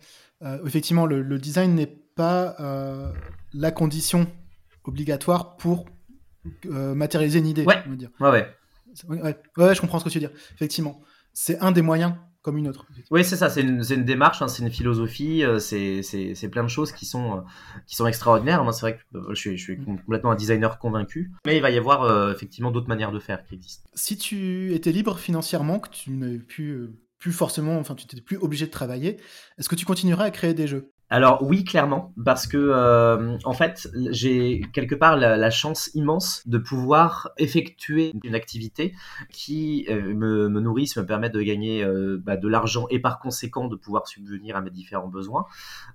[0.66, 2.56] effectivement, le, design n'est pas
[3.54, 4.26] la condition
[4.84, 5.86] obligatoire pour
[6.72, 7.66] matérialiser une idée.
[7.66, 7.84] Ouais.
[7.90, 8.10] dire.
[8.20, 8.48] Ouais, ouais.
[9.08, 10.36] Ouais, ouais, je comprends ce que tu veux dire.
[10.56, 11.04] Effectivement
[11.40, 12.88] c'est un des moyens comme une autre.
[13.12, 16.68] Oui, c'est ça, c'est une, une, démarche, hein, c'est une philosophie, euh, c'est plein de
[16.68, 17.42] choses qui sont, euh,
[17.86, 18.64] qui sont extraordinaires.
[18.64, 21.62] Moi, c'est vrai que euh, je, suis, je, suis, complètement un designer convaincu, mais il
[21.62, 23.88] va y avoir effectivement d'autres manières de faire qui existent.
[23.94, 28.38] Si tu étais libre financièrement, que tu n'avais plus, plus forcément, enfin, tu n'étais plus
[28.38, 29.18] obligé de travailler,
[29.60, 30.92] est-ce que tu continuerais à créer des jeux?
[31.10, 36.58] Alors oui, clairement, parce que euh, en fait, j'ai quelque part la, chance immense de
[36.58, 38.94] pouvoir effectuer une activité
[39.32, 43.68] qui euh, me, nourrisse, me permet de gagner euh, bah, de l'argent et par conséquent
[43.68, 45.46] de pouvoir subvenir à mes différents besoins,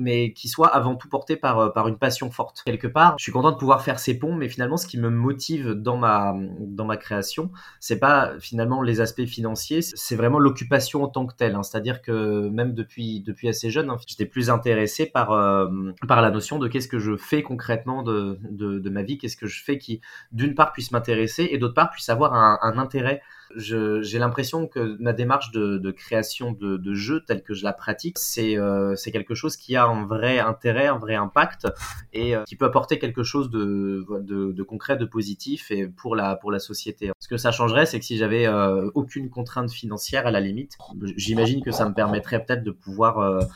[0.01, 2.63] mais qui soit avant tout porté par par une passion forte.
[2.65, 5.11] Quelque part, je suis content de pouvoir faire ces ponts, mais finalement, ce qui me
[5.11, 11.03] motive dans ma dans ma création, c'est pas finalement les aspects financiers, c'est vraiment l'occupation
[11.03, 11.55] en tant que telle.
[11.55, 11.63] Hein.
[11.63, 15.69] C'est-à-dire que même depuis depuis assez jeune, hein, j'étais plus intéressé par, euh,
[16.09, 19.63] par la notion de qu'est-ce que je fais concrètement de, ma vie, qu'est-ce que je
[19.63, 20.01] fais qui,
[20.33, 23.23] d'une part, puisse m'intéresser et d'autre part, puisse avoir un intérêt
[23.57, 28.57] j'ai l'impression que ma démarche de, création de, jeux telle que je la pratique, c'est
[28.59, 31.69] euh, quelque chose qui a un vrai intérêt, un vrai impact
[32.13, 37.11] et euh, qui peut apporter quelque chose de, concret, de positif et pour la, société.
[37.19, 40.77] Ce que ça changerait, c'est que si j'avais euh, aucune contrainte financière à la limite,
[41.17, 43.49] j'imagine que ça me permettrait peut-être de pouvoir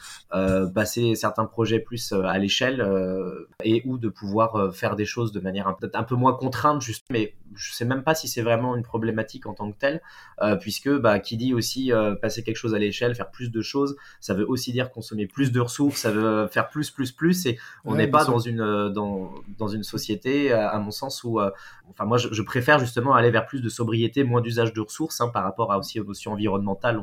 [0.75, 2.85] passer certains projets plus à l'échelle
[3.63, 7.07] et ou de pouvoir faire des choses de manière un peu moins contrainte, juste.
[7.11, 9.86] Mais je sais même pas si c'est vraiment une problématique en tant que telle
[10.43, 13.63] euh, puisque bah, qui dit aussi euh, passer quelque chose à l'échelle, faire plus de
[13.63, 17.47] choses, ça veut aussi dire consommer plus de ressources, ça veut faire plus, plus, plus,
[17.47, 21.41] et on n'est pas dans une, euh, dans, dans une société, à, mon sens, où,
[21.89, 25.29] enfin moi je, préfère justement aller vers plus de sobriété, moins d'usage de ressources hein,
[25.29, 27.01] par rapport à aussi aux notions environnementales,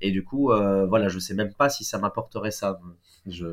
[0.00, 0.52] et du coup,
[0.88, 2.78] voilà, je sais même pas si ça m'apporterait ça.
[3.26, 3.46] Je...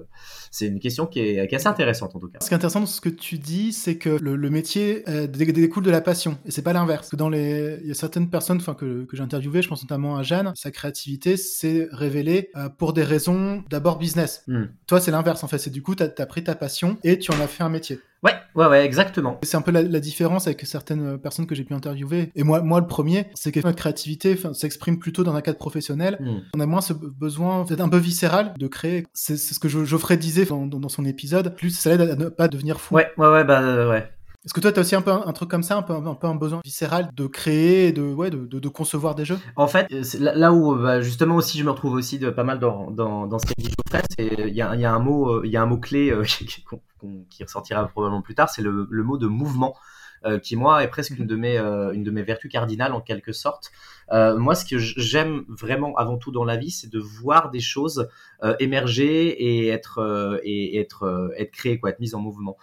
[0.51, 2.39] C'est une question qui est, qui est, assez intéressante en tout cas.
[2.41, 5.91] Ce qui est intéressant dans ce que tu dis, c'est que le, métier découle de
[5.91, 7.15] la passion, et c'est pas l'inverse.
[7.15, 10.17] Dans les, il y a certaines personnes, enfin que, que j'ai interviewé, je pense notamment
[10.17, 14.43] à Jeanne, sa créativité s'est révélée euh, pour des raisons d'abord business.
[14.47, 14.65] Hmm.
[14.87, 15.57] Toi, c'est l'inverse en fait.
[15.57, 17.99] C'est du coup, tu as, pris ta passion et tu en as fait un métier.
[18.23, 19.39] Ouais, ouais, ouais, exactement.
[19.43, 22.31] C'est un peu la, la, différence avec certaines personnes que j'ai pu interviewer.
[22.35, 26.17] Et moi, moi, le premier, c'est que notre créativité s'exprime plutôt dans un cadre professionnel.
[26.19, 26.41] Hmm.
[26.55, 29.07] On a moins ce besoin, peut-être un peu viscéral, de créer.
[29.13, 31.55] C'est ce que Geoffrey disait dans, dans, dans, son épisode.
[31.55, 32.95] Plus ça l'aide à ne pas devenir fou.
[32.95, 34.07] Ouais, ouais, ouais, bah euh, ouais.
[34.43, 36.35] Est-ce que toi, tu as aussi un peu un, truc comme ça, un peu, un
[36.35, 39.37] besoin viscéral de créer, de, ouais, de, concevoir des jeux?
[39.55, 39.87] En fait,
[40.19, 42.89] là, là, où bah, justement aussi je me retrouve aussi pas mal dans,
[43.37, 45.67] ce qu'a dit Geoffrey, il y a, y a un mot, il y a un
[45.67, 46.23] mot clé euh,
[47.29, 49.75] qui ressortira probablement plus tard, c'est le, mot de mouvement.
[50.23, 53.01] Euh, qui moi est presque une de mes euh, une de mes vertus cardinales en
[53.01, 53.71] quelque sorte.
[54.11, 57.59] Euh, moi, ce que j'aime vraiment avant tout dans la vie, c'est de voir des
[57.59, 58.09] choses
[58.43, 62.57] euh, émerger et être euh, et être être créées, quoi, être mises en mouvement.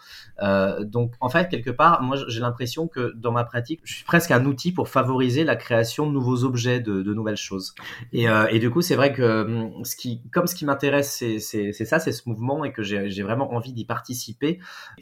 [0.80, 4.30] donc, en fait, quelque part, moi, j'ai l'impression que dans ma pratique, je suis presque
[4.30, 7.74] un outil pour favoriser la création de nouveaux objets, de, de nouvelles choses.
[8.12, 11.72] Et, et du coup, c'est vrai que hum, ce qui, comme ce qui m'intéresse, c'est
[11.72, 14.58] ça, c'est ce mouvement et que j'ai vraiment envie d'y participer.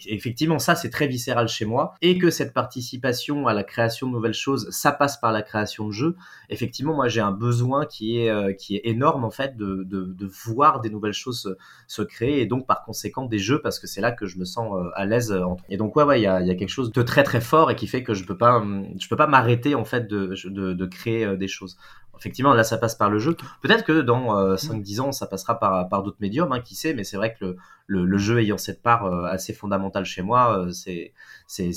[0.06, 4.12] Effectivement, ça, c'est très viscéral chez moi et que cette participation à la création de
[4.12, 6.16] nouvelles choses, ça passe par la création de jeux
[6.48, 10.04] effectivement, moi, j'ai un besoin qui est, euh, qui est énorme, en fait, de, de,
[10.04, 13.86] de voir des nouvelles choses se, créer et donc, par conséquent, des jeux parce que
[13.86, 15.36] c'est là que je me sens euh, à l'aise.
[15.68, 17.70] Et donc, ouais, ouais, il y a, y a quelque chose de très, très fort
[17.70, 20.34] et qui fait que je peux pas, hum, je peux pas m'arrêter, en fait, de,
[20.44, 21.76] de, de créer euh, des choses
[22.18, 23.36] effectivement, là, ça passe par le jeu.
[23.62, 26.94] Peut-être que dans euh, 5-10 ans, ça passera par, par d'autres médiums, hein, qui sait,
[26.94, 30.22] mais c'est vrai que le, le, le, jeu ayant cette part euh, assez fondamentale chez
[30.22, 31.12] moi, euh, c'est,
[31.46, 31.70] c'est,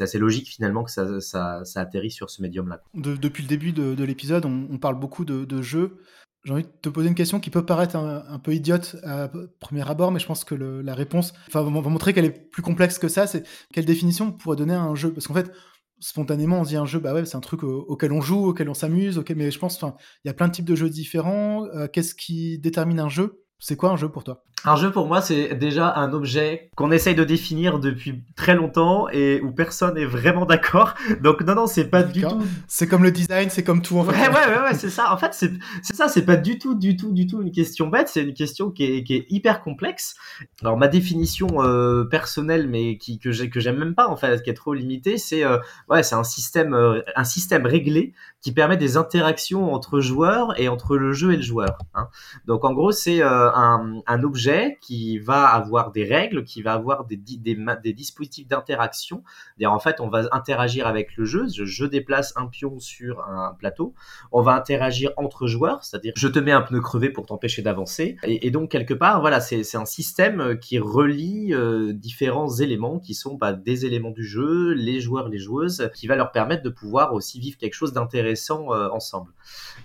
[0.00, 2.82] assez logique finalement que ça, atterrit sur ce médium-là.
[2.94, 5.98] De, depuis le début de, de l'épisode, on, parle beaucoup de, jeux.
[6.44, 9.30] J'ai envie de te poser une question qui peut paraître un, peu idiote à
[9.60, 12.98] premier abord, mais je pense que la réponse enfin, va, montrer qu'elle est plus complexe
[12.98, 13.26] que ça.
[13.26, 15.12] C'est quelle définition on pourrait donner à un jeu?
[15.12, 15.52] Parce qu'en fait,
[16.00, 18.70] spontanément on dit un jeu bah ouais c'est un truc au, auquel on joue auquel
[18.70, 21.66] on s'amuse mais je pense enfin il y a plein de types de jeux différents
[21.74, 23.44] euh, qu'est-ce qui détermine un jeu?
[23.60, 24.42] C'est quoi un jeu pour toi?
[24.64, 29.08] Un jeu pour moi, c'est déjà un objet qu'on essaye de définir depuis très longtemps
[29.08, 30.94] et où personne est vraiment d'accord.
[31.22, 32.42] Donc non, non, c'est pas du tout.
[32.68, 34.12] C'est comme le design, c'est comme tout en fait.
[34.12, 35.12] Ouais, ouais, ouais, ouais c'est ça.
[35.14, 35.52] En fait, c'est
[35.94, 38.08] ça, c'est pas du tout, du tout, du tout une question bête.
[38.08, 40.14] C'est une question qui est, qui est hyper complexe.
[40.60, 44.42] Alors ma définition euh, personnelle, mais qui que j'ai que j'aime même pas en fait,
[44.42, 48.52] qui est trop limitée, c'est euh, ouais, c'est un système, euh, un système réglé qui
[48.52, 51.78] permet des interactions entre joueurs et entre le jeu et le joueur.
[51.94, 52.08] Hein.
[52.46, 53.20] Donc en gros, c'est
[53.56, 59.22] un, objet qui va avoir des règles, qui va avoir des, dispositifs d'interaction.
[59.64, 61.46] En fait, on va interagir avec le jeu.
[61.48, 63.94] Je, déplace un pion sur un plateau.
[64.30, 68.16] On va interagir entre joueurs, c'est-à-dire je te mets un pneu crevé pour t'empêcher d'avancer.
[68.22, 73.34] Et, donc quelque part, voilà, c'est un système qui relie euh, différents éléments qui sont
[73.34, 77.14] bah, des éléments du jeu, les joueurs, les joueuses, qui va leur permettre de pouvoir
[77.14, 79.32] aussi vivre quelque chose d'intéressant euh, ensemble.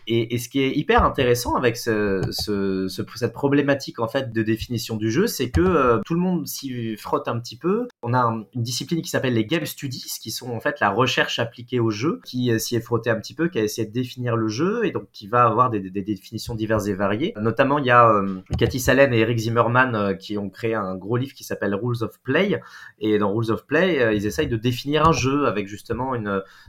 [0.08, 3.55] Et, ce qui est hyper intéressant avec ce, ce, ce, cette problématique
[3.98, 7.40] en fait de définition du jeu, c'est que euh, tout le monde s'y frotte un
[7.40, 7.88] petit peu.
[8.02, 10.90] On a un, une discipline qui s'appelle les game studies, qui sont en fait la
[10.90, 13.88] recherche appliquée au jeu, qui euh, s'y est frotté un petit peu, qui a essayé
[13.88, 17.34] de définir le jeu et donc qui va avoir des, définitions diverses et variées.
[17.38, 21.18] Notamment, il y a euh, Cathy Salen et Eric Zimmerman qui ont créé un gros
[21.18, 22.62] livre qui s'appelle Rules of Play.
[23.00, 26.14] Et dans Rules of Play, ils essayent de définir un jeu avec justement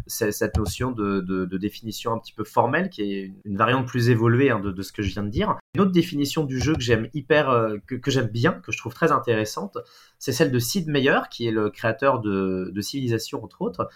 [0.06, 4.60] cette notion de, définition un petit peu formelle, qui est une variante plus évoluée hein,
[4.60, 5.56] de ce que je viens de dire.
[5.76, 8.78] Une autre définition du jeu que j'aime hyper, euh, que, que j'aime bien, que je
[8.78, 9.76] trouve très intéressante,
[10.18, 13.86] c'est celle de Sid Meier, qui est le créateur de, de Civilisation entre autres,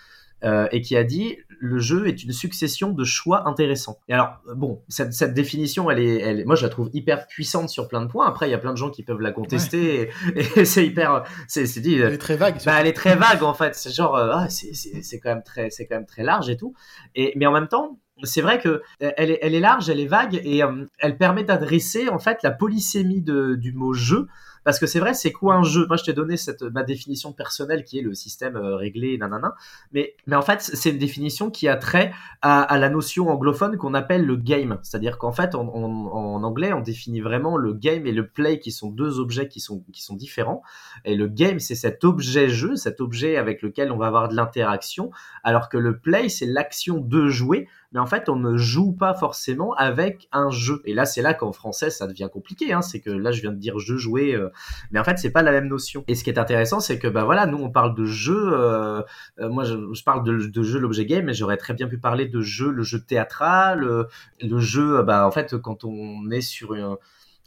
[0.43, 3.99] euh, et qui a dit le jeu est une succession de choix intéressants.
[4.09, 7.71] Et alors bon, cette, cette définition, elle est, elle, moi je la trouve hyper puissante
[7.71, 8.27] sur plein de points.
[8.27, 10.11] Après, il y a plein de gens qui peuvent la contester ouais.
[10.37, 11.95] et, et c'est hyper, c'est dit.
[11.95, 12.59] Elle est très vague.
[12.67, 13.75] Bah, elle est très vague en fait.
[13.75, 16.75] C'est genre, euh, ah, c'est quand même très, c'est quand même très large et tout.
[17.15, 20.07] Et mais en même temps, c'est vrai que elle est, elle est, large, elle est
[20.07, 24.29] vague et euh, elle permet d'adresser en fait la polysémie de, du mot jeu.
[24.63, 25.87] Parce que c'est vrai, c'est quoi un jeu?
[25.87, 29.55] Moi, je t'ai donné cette ma définition personnelle qui est le système euh, réglé, nanana.
[29.93, 33.79] Mais mais en fait, c'est une définition qui a trait à, à la notion anglophone
[33.79, 34.79] qu'on appelle le game.
[34.83, 38.59] C'est-à-dire qu'en fait, en, en, en, anglais, on définit vraiment le game et le play
[38.59, 40.63] qui sont deux objets qui sont qui sont différents.
[41.07, 44.37] Et le game, c'est cet objet jeu, cet objet avec lequel on va avoir de
[44.37, 45.11] l'interaction,
[45.43, 49.15] alors que le play, c'est l'action de jouer mais en fait on ne joue pas
[49.15, 50.83] forcément avec un jeu.
[50.85, 52.83] Et là c'est là qu'en français ça devient compliqué, hein.
[52.83, 54.51] c'est que là je viens de dire jeu jouer, euh,
[54.91, 56.05] mais en fait c'est pas la même notion.
[56.09, 59.03] Et ce qui est intéressant c'est que bah voilà nous on parle de jeu, euh,
[59.41, 62.27] euh, moi je, je, parle de, jeu l'objet game, mais j'aurais très bien pu parler
[62.27, 64.09] de jeu le jeu théâtral, le,
[64.43, 66.97] le jeu bah en fait quand on est sur une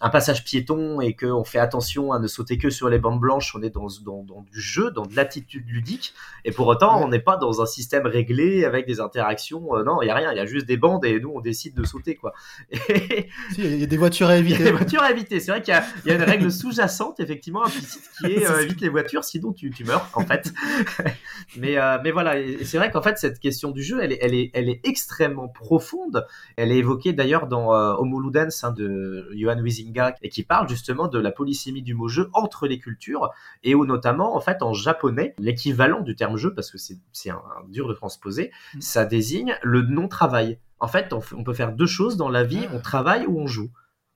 [0.04, 3.56] un passage piéton et qu'on fait attention à ne sauter que sur les bandes blanches,
[3.56, 6.14] on est dans, dans, dans du jeu, dans de l'attitude ludique,
[6.44, 9.78] et pour autant, on n'est pas dans un système réglé avec des interactions.
[9.78, 11.40] Euh, non, il y a rien, il y a juste des bandes et nous, on
[11.40, 12.34] décide de sauter, quoi.
[13.58, 14.56] Il y a des voitures à éviter.
[14.56, 15.40] Il y a des voitures à éviter.
[15.40, 18.82] C'est vrai qu'il y, y, a une règle sous-jacente, effectivement, implicite, qui est euh, évite
[18.82, 20.52] les voitures, sinon tu, tu meurs, en fait.
[21.58, 24.34] mais, euh, mais voilà, c'est vrai qu'en fait, cette question du jeu, elle est, elle
[24.34, 26.26] est, elle est extrêmement profonde.
[26.58, 29.62] Elle est évoquée d'ailleurs dans euh, Homo Ludens hein, de Johan
[30.22, 33.30] Et qui parle justement de la polysémie du mot jeu entre les cultures,
[33.64, 37.36] et où notamment, en fait, en japonais, l'équivalent du terme jeu, parce que c'est un,
[37.36, 38.82] un dur de transposer, mm.
[38.82, 40.60] ça désigne le non-travail.
[40.80, 43.48] En fait, on, on, peut faire deux choses dans la vie, on travaille ou on
[43.48, 43.72] joue.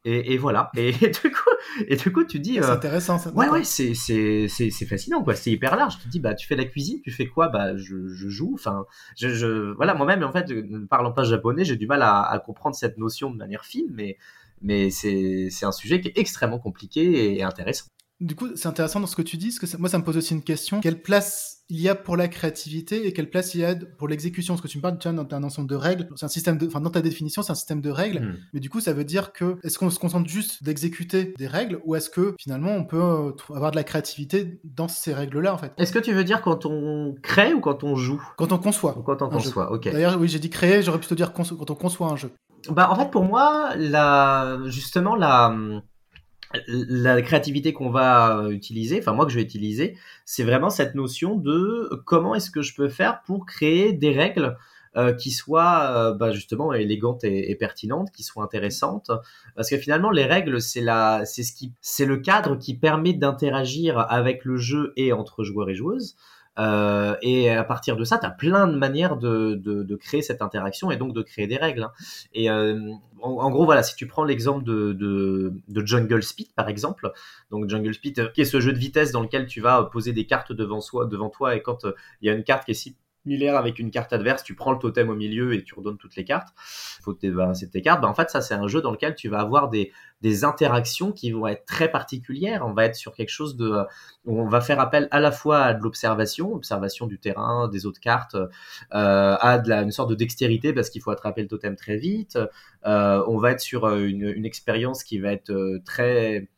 [0.09, 0.71] Et, et, voilà.
[0.77, 1.49] Et, et, du coup,
[1.87, 2.55] et du coup, tu dis.
[2.55, 3.17] C'est euh, intéressant.
[3.17, 5.35] Ça, ouais, ouais, c'est c'est c'est fascinant quoi.
[5.35, 5.97] C'est hyper large.
[5.97, 7.49] Tu te dis bah tu fais la cuisine, tu fais quoi?
[7.49, 8.51] Bah je, je joue.
[8.53, 8.85] Enfin,
[9.17, 12.39] je, je voilà moi-même en fait, ne parlant pas japonais, j'ai du mal à, à,
[12.39, 14.17] comprendre cette notion de manière fine, mais
[14.61, 17.85] mais c'est un sujet qui est extrêmement compliqué et intéressant.
[18.19, 20.03] Du coup, c'est intéressant dans ce que tu dis, parce que ça, moi, ça me
[20.03, 20.81] pose aussi une question.
[20.81, 24.07] Quelle place il y a pour la créativité et quelle place il y a pour
[24.07, 24.55] l'exécution?
[24.55, 26.57] Parce que tu me parles, tu vois, dans un ensemble de règles, c'est un système
[26.57, 28.21] de, enfin, dans ta définition, c'est un système de règles.
[28.21, 28.37] Mmh.
[28.53, 31.79] Mais du coup, ça veut dire que, est-ce qu'on se concentre juste d'exécuter des règles
[31.85, 35.59] ou est-ce que, finalement, on peut euh, avoir de la créativité dans ces règles-là, en
[35.59, 35.73] fait?
[35.77, 38.19] Est-ce que tu veux dire quand on crée ou quand on joue?
[38.35, 38.97] Quand on conçoit.
[38.97, 39.91] Ou quand on conçoit, ok.
[39.91, 42.31] D'ailleurs, oui, j'ai dit créer, j'aurais plutôt dire quand on conçoit un jeu.
[42.69, 45.55] Bah, en fait, pour moi, la, justement, la,
[46.67, 51.35] la créativité qu'on va utiliser, enfin moi que je vais utiliser, c'est vraiment cette notion
[51.35, 54.57] de comment est-ce que je peux faire pour créer des règles
[54.95, 59.11] euh, qui soient euh, bah, justement élégantes et, et, pertinentes, qui soient intéressantes,
[59.55, 63.13] parce que finalement les règles c'est la, c'est ce qui, c'est le cadre qui permet
[63.13, 66.15] d'interagir avec le jeu et entre joueurs et joueuses.
[66.57, 70.21] Euh, et à partir de ça, tu as plein de manières de, de, de, créer
[70.21, 71.83] cette interaction et donc de créer des règles.
[71.83, 71.91] Hein.
[72.33, 72.91] Et euh,
[73.21, 77.11] en, gros, voilà, si tu prends l'exemple de, de, Jungle Speed, par exemple,
[77.51, 80.13] donc Jungle Speed, euh, qui est ce jeu de vitesse dans lequel tu vas poser
[80.13, 81.85] des cartes devant, soi, devant toi et quand
[82.21, 82.95] il y a une carte qui est
[83.27, 86.15] similaire avec une carte adverse, tu prends le totem au milieu et tu redonnes toutes
[86.15, 86.49] les cartes.
[87.03, 88.01] Faut que tes cartes.
[88.01, 89.91] Ben, en fait, ça, c'est un jeu dans lequel tu vas avoir des,
[90.43, 92.63] interactions qui vont être très particulières.
[92.65, 93.71] On va être sur quelque chose de,
[94.25, 97.85] où on va faire appel à la fois à de l'observation, observation du terrain, des
[97.85, 98.47] autres cartes, euh,
[98.91, 102.37] à une sorte de dextérité parce qu'il faut attraper le totem très vite.
[102.85, 106.49] Euh, on va être sur une, expérience qui va être euh, très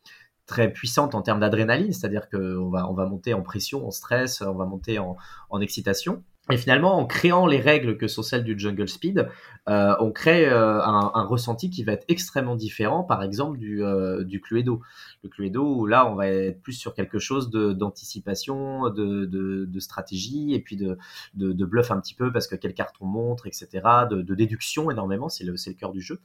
[0.45, 4.41] très puissante en termes d'adrénaline, c'est-à-dire qu'on va, on va monter en pression, en stress,
[4.41, 6.23] on va monter en excitation.
[6.51, 9.27] Et finalement, en créant les règles que sont celles du Jungle Speed,
[9.67, 14.23] euh, on crée euh, un, ressenti qui va être extrêmement différent, par exemple, du, euh,
[14.23, 14.81] du Cluedo.
[15.23, 19.79] Le Cluedo, où là, on va être plus sur quelque chose d'anticipation, de, de, de,
[19.79, 20.97] stratégie, et puis de,
[21.35, 23.67] de, de, bluff un petit peu, parce que quelle carte on montre, etc.,
[24.09, 26.19] de, de déduction énormément, c'est le, le cœur du jeu.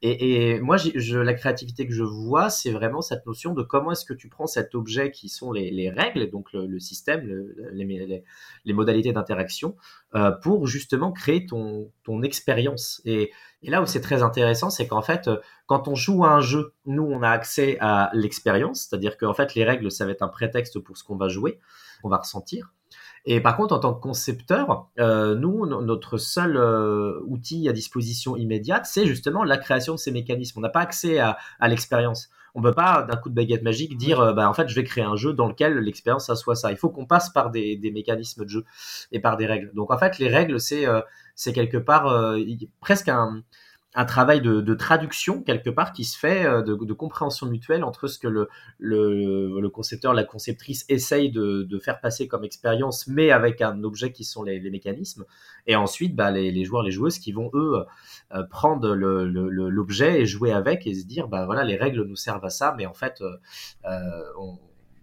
[0.00, 4.06] Et, et moi, la créativité que je vois, c'est vraiment cette notion de comment est-ce
[4.06, 7.84] que tu prends cet objet qui sont les, les règles, donc le, système, le, les,
[7.84, 8.24] les,
[8.64, 9.65] les modalités d'interaction,
[10.14, 13.00] euh, pour justement créer ton, ton expérience.
[13.04, 16.30] Et, et, là où c'est très intéressant, c'est qu'en fait, euh, quand on joue à
[16.30, 20.12] un jeu, nous, on a accès à l'expérience, c'est-à-dire qu'en fait, les règles, ça va
[20.12, 21.58] être un prétexte pour ce qu'on va jouer,
[22.02, 22.72] qu'on va ressentir.
[23.24, 26.56] Et par contre, en tant que concepteur, euh, nous, notre seul
[27.24, 30.60] outil à disposition immédiate, c'est justement la création de ces mécanismes.
[30.60, 32.30] On n'a pas accès à, à l'expérience.
[32.56, 34.82] On peut pas, d'un coup de baguette magique, dire, euh, bah, en fait, je vais
[34.82, 36.72] créer un jeu dans lequel l'expérience, ça soit ça.
[36.72, 38.64] Il faut qu'on passe par des, des, mécanismes de jeu
[39.12, 39.70] et par des règles.
[39.74, 41.02] Donc, en fait, les règles, c'est euh,
[41.34, 42.40] c'est quelque part euh,
[42.80, 43.42] presque un
[43.96, 48.18] un travail de, traduction quelque part qui se fait euh, de, compréhension mutuelle entre ce
[48.18, 48.28] que
[48.78, 54.24] le, concepteur, la conceptrice essaye de, faire passer comme expérience, mais avec un objet qui
[54.24, 55.24] sont les, mécanismes,
[55.66, 57.84] et ensuite bah, les, joueurs, les joueuses qui vont eux
[58.34, 62.44] euh, prendre l'objet et jouer avec et se dire bah voilà les règles nous servent
[62.44, 63.88] à ça, mais en fait euh,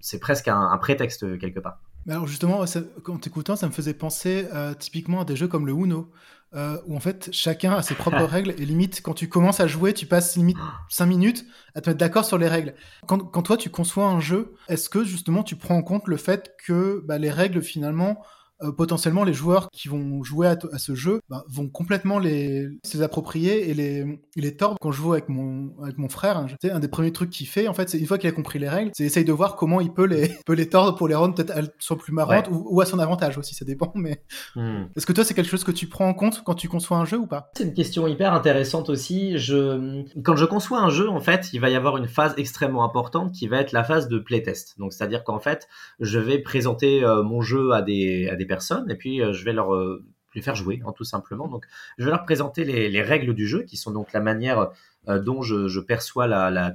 [0.02, 1.80] c'est presque un, prétexte quelque part.
[2.08, 4.46] Alors justement, en t'écoutant, ça me faisait penser
[4.78, 6.12] typiquement à des jeux comme le Uno,
[6.56, 9.68] euh, où en fait chacun a ses propres règles et limite quand tu commences à
[9.68, 10.58] jouer, tu passes limite
[10.90, 12.76] 5 minutes à te mettre d'accord sur les règles.
[13.08, 16.18] Quand, quand, toi tu conçois un jeu, est-ce que justement tu prends en compte le
[16.18, 18.24] fait que bah, les règles finalement
[18.62, 22.70] euh, potentiellement les joueurs qui vont jouer à, à ce jeu bah, vont complètement les,
[22.84, 24.78] se les approprier et les, les tordre.
[24.80, 27.68] Quand je joue avec mon, avec mon frère, hein, un des premiers trucs qu'il fait,
[27.68, 29.82] en fait, c'est une fois qu'il a compris les règles, c'est essayer de voir comment
[29.82, 32.54] il peut les, peut les tordre pour les rendre peut-être elles soient plus marrantes ouais.
[32.54, 33.92] ou, ou, à son avantage aussi, ça dépend.
[33.96, 34.24] Mais
[34.56, 34.86] hmm.
[34.96, 37.06] est-ce que toi, c'est quelque chose que tu prends en compte quand tu conçois un
[37.06, 37.52] jeu ou pas?
[37.56, 39.38] C'est une question hyper intéressante aussi.
[39.38, 40.04] Je...
[40.22, 43.32] Quand je conçois un jeu, en fait, il va y avoir une phase extrêmement importante
[43.32, 44.78] qui va être la phase de playtest.
[44.80, 45.68] Donc, c'est-à-dire qu'en fait,
[46.00, 49.54] je vais présenter euh, mon jeu à des, à des personnes et puis je vais
[49.54, 50.04] leur euh,
[50.36, 51.48] les faire jouer, hein, tout simplement.
[51.48, 51.66] Donc,
[51.98, 54.72] je vais leur présenter les, les, règles du jeu, qui sont donc la manière
[55.08, 56.74] euh, dont je, perçois la,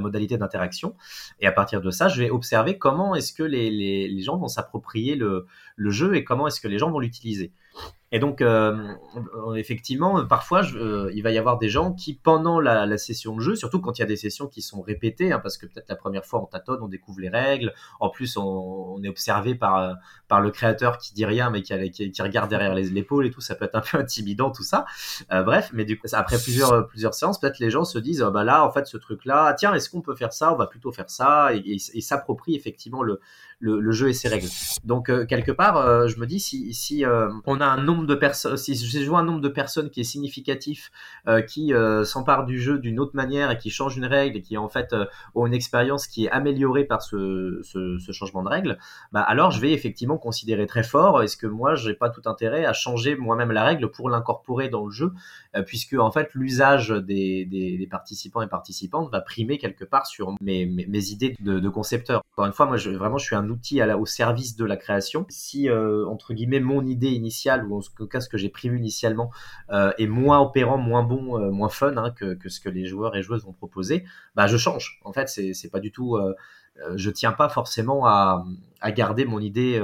[0.00, 0.96] modalité d'interaction.
[1.40, 5.16] Et à partir de ça, je vais observer comment est-ce que les, gens vont s'approprier
[5.16, 5.46] le
[5.90, 7.52] jeu et comment est-ce que les gens vont l'utiliser.
[8.12, 8.94] Et donc, euh,
[9.56, 13.56] effectivement, parfois, euh, il va y avoir des gens qui, pendant la, session de jeu,
[13.56, 15.96] surtout quand il y a des sessions qui sont répétées, hein, parce que peut-être la
[15.96, 19.96] première fois on tâtonne, on découvre les règles, en plus on, est observé par,
[20.28, 21.74] par le créateur qui dit rien, mais qui,
[22.22, 24.86] regarde derrière l'épaule et tout, ça peut être un peu intimidant tout ça.
[25.32, 28.30] Euh, bref, mais du coup, après plusieurs, plusieurs séances, peut-être les gens se disent, oh,
[28.30, 30.52] bah là, en fait, ce truc-là, tiens, est-ce qu'on peut faire ça?
[30.52, 33.20] On va plutôt faire ça, et, et, et s'approprie effectivement le,
[33.58, 34.48] le, jeu et ses règles.
[34.84, 37.95] Donc euh, quelque part, euh, je me dis si, si euh, on a un nombre
[38.04, 40.90] de personnes, si je vois un nombre de personnes qui est significatif,
[41.48, 41.72] qui
[42.04, 44.94] s'empare du jeu d'une autre manière et qui change une règle et qui en fait
[45.34, 47.60] ont une expérience qui est améliorée par ce,
[48.12, 48.78] changement de règle,
[49.12, 52.64] bah alors je vais effectivement considérer très fort est-ce que moi j'ai pas tout intérêt
[52.64, 55.12] à changer moi-même la règle pour l'incorporer dans le jeu,
[55.66, 60.64] puisque en fait l'usage des, participants et participantes va primer quelque part sur mes,
[61.10, 62.22] idées de, concepteur.
[62.32, 65.26] Encore une fois, moi je, vraiment je suis un outil au service de la création.
[65.28, 68.78] Si, euh, entre guillemets, mon idée initiale, ou en tout cas ce que j'ai prévu
[68.78, 69.30] initialement,
[69.70, 72.86] euh, est moins opérant, moins bon, euh, moins fun hein, que, que, ce que les
[72.86, 75.00] joueurs et joueuses vont proposer, bah, je change.
[75.04, 76.16] En fait, c'est pas du tout...
[76.16, 76.34] Euh,
[76.96, 78.44] je tiens pas forcément à,
[78.82, 79.82] à garder mon idée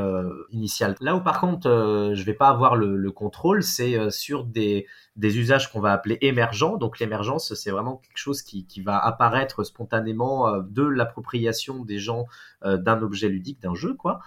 [0.51, 0.95] initiale.
[1.01, 4.87] Là où par contre euh, je vais pas avoir le, le contrôle, c'est sur des,
[5.17, 6.77] des usages qu'on va appeler émergents.
[6.77, 12.27] Donc l'émergence, c'est vraiment quelque chose qui, qui va apparaître spontanément de l'appropriation des gens
[12.65, 14.21] d'un objet ludique, d'un jeu, quoi.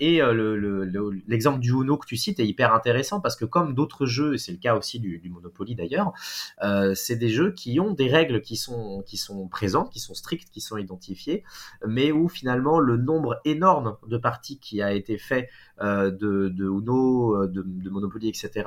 [0.00, 0.20] et
[1.26, 4.34] l'exemple le, du Uno que tu cites est hyper intéressant parce que comme d'autres jeux,
[4.34, 6.12] et c'est le cas aussi du, Monopoly d'ailleurs,
[6.94, 10.50] c'est des jeux qui ont des règles qui sont qui sont présentes, qui sont strictes,
[10.50, 11.44] qui sont identifiées,
[11.86, 15.48] mais où finalement le nombre énorme de parties qui a été fait
[15.80, 18.64] euh, de, Uno, euh, de, Monopoly, etc.,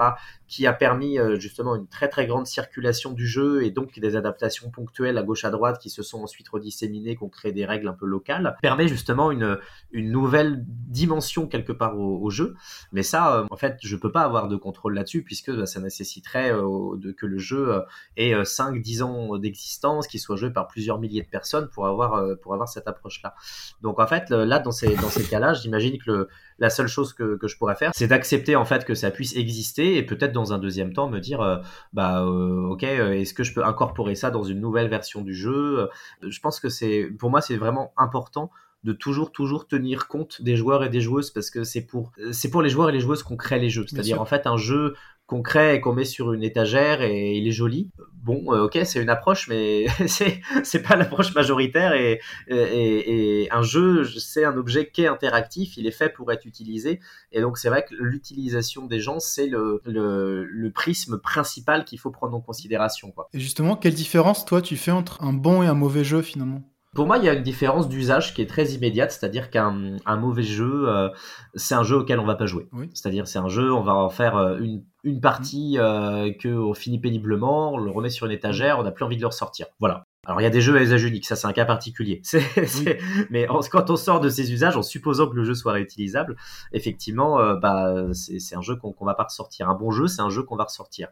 [0.48, 4.16] qui a permis euh, justement une très très grande circulation du jeu et donc des
[4.16, 7.66] adaptations ponctuelles à gauche à droite qui se sont ensuite redisséminées, qui ont créé des
[7.66, 9.58] règles un peu locales, permet justement une,
[9.92, 12.56] une nouvelle dimension quelque part au, jeu.
[12.92, 16.52] Mais ça, en fait, je peux pas avoir de contrôle là-dessus puisque bah, ça nécessiterait
[16.52, 17.82] de, que le jeu
[18.18, 22.54] ait 5-10 ans d'existence, qu'il soit joué par plusieurs milliers de personnes pour avoir, pour
[22.54, 23.34] avoir cette approche-là.
[23.82, 26.28] Donc en fait, là, dans ces, dans ces cas-là, j'imagine que
[26.60, 29.36] la seule chose que, que je pourrais faire, c'est d'accepter en fait que ça puisse
[29.36, 31.58] exister et peut-être dans un deuxième temps me dire, euh,
[31.94, 35.34] bah euh, ok, euh, est-ce que je peux incorporer ça dans une nouvelle version du
[35.34, 35.90] jeu?
[36.22, 38.52] Je pense que c'est, pour moi, c'est vraiment important
[38.84, 42.50] de toujours toujours tenir compte des joueurs et des joueuses parce que c'est pour c'est
[42.50, 44.94] pour les joueurs et les joueuses qu'on crée les jeux c'est-à-dire en fait un jeu
[45.30, 47.92] qu'on crée et qu'on met sur une étagère et il est joli.
[48.24, 53.52] Bon, euh, ok, c'est une approche, mais c'est c'est pas l'approche majoritaire et, et, et,
[53.52, 57.00] un jeu, c'est un objet qui est interactif, il est fait pour être utilisé
[57.32, 62.00] et donc c'est vrai que l'utilisation des gens, c'est le, le, le, prisme principal qu'il
[62.00, 63.12] faut prendre en considération.
[63.12, 63.30] Quoi.
[63.34, 66.64] Et justement, quelle différence toi tu fais entre un bon et un mauvais jeu finalement?
[66.96, 70.18] Pour moi, il y a une différence d'usage qui est très immédiate, c'est-à-dire qu'un un
[70.18, 71.10] mauvais jeu, euh,
[71.54, 72.68] c'est un jeu auquel on va pas jouer.
[72.72, 72.90] Oui.
[72.94, 76.74] C'est-à-dire c'est un jeu, on va en faire euh, une, une partie euh, que on
[76.74, 79.68] finit péniblement, on le remet sur une étagère, on n'a plus envie de le ressortir.
[79.80, 80.06] Voilà.
[80.26, 82.22] Alors il y a des jeux à usage unique, ça c'est un cas particulier.
[82.24, 83.00] C est, c est...
[83.02, 83.26] Oui.
[83.30, 86.38] Mais en, quand on sort de ces usages, en supposant que le jeu soit réutilisable,
[86.74, 89.70] effectivement, euh, bah, c'est un jeu qu'on qu va pas ressortir.
[89.70, 91.10] Un bon jeu, c'est un jeu qu'on va ressortir.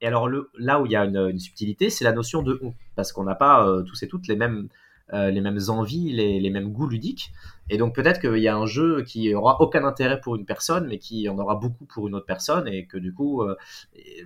[0.00, 2.58] Et alors le, là où il y a une, une subtilité, c'est la notion de
[2.62, 4.68] on, parce qu'on n'a pas euh, tous et toutes les mêmes
[5.14, 7.32] euh, les mêmes envies, les, les, mêmes goûts ludiques.
[7.70, 10.86] Et donc peut-être qu'il y a un jeu qui aura aucun intérêt pour une personne,
[10.86, 13.56] mais qui en aura beaucoup pour une autre personne, et que du coup, euh,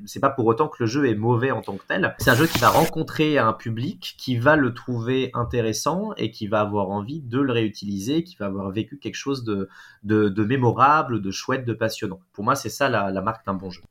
[0.07, 2.14] c'est pas pour autant que le jeu est mauvais en tant que tel.
[2.18, 6.47] C'est un jeu qui va rencontrer un public qui va le trouver intéressant et qui
[6.47, 9.68] va avoir envie de le réutiliser, qui va avoir vécu quelque chose de,
[10.03, 12.20] de, de mémorable, de chouette, de passionnant.
[12.33, 13.83] Pour moi, c'est ça la, la marque d'un bon jeu.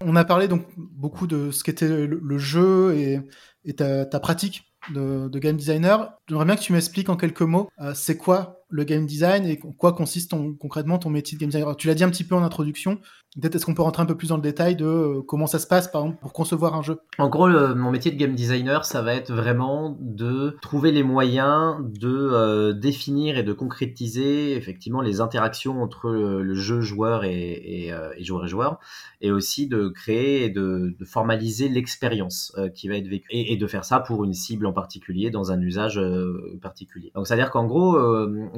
[0.00, 3.20] On a parlé donc beaucoup de ce qu'était le, jeu et,
[3.64, 6.12] et ta pratique de, de, game designer.
[6.28, 9.56] J'aimerais bien que tu m'expliques en quelques mots, euh, c'est quoi le game design et
[9.56, 11.76] quoi consiste concrètement ton métier de game designer.
[11.76, 12.98] Tu l'as dit un petit peu en introduction.
[13.40, 15.58] Peut-être est-ce qu'on peut rentrer un peu plus dans le détail de euh, comment ça
[15.58, 17.00] se passe, par exemple, pour concevoir un jeu?
[17.18, 21.76] En gros, mon métier de game designer, ça va être vraiment de trouver les moyens
[21.82, 27.52] de euh, définir et de concrétiser effectivement les interactions entre le, le jeu joueur et,
[27.64, 28.78] et, euh, et, joueur et joueur,
[29.20, 33.56] et aussi de créer et de, formaliser l'expérience euh, qui va être vécue, et, et,
[33.56, 37.10] de faire ça pour une cible en particulier, dans un usage euh, particulier.
[37.14, 37.98] Donc, c'est-à-dire qu'en gros,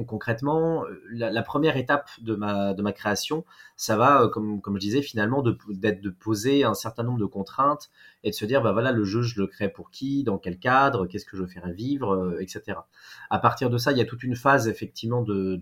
[0.07, 3.45] concrètement, la, la, première étape de ma, création,
[3.75, 7.89] ça va, euh, comme, je disais, finalement, d'être de poser un certain nombre de contraintes
[8.23, 10.57] et de se dire, bah voilà, le jeu, je le crée pour qui, dans quel
[10.57, 12.79] cadre, qu'est-ce que je faire vivre, euh, etc.
[13.29, 15.59] À partir de ça, il y a toute une phase effectivement de,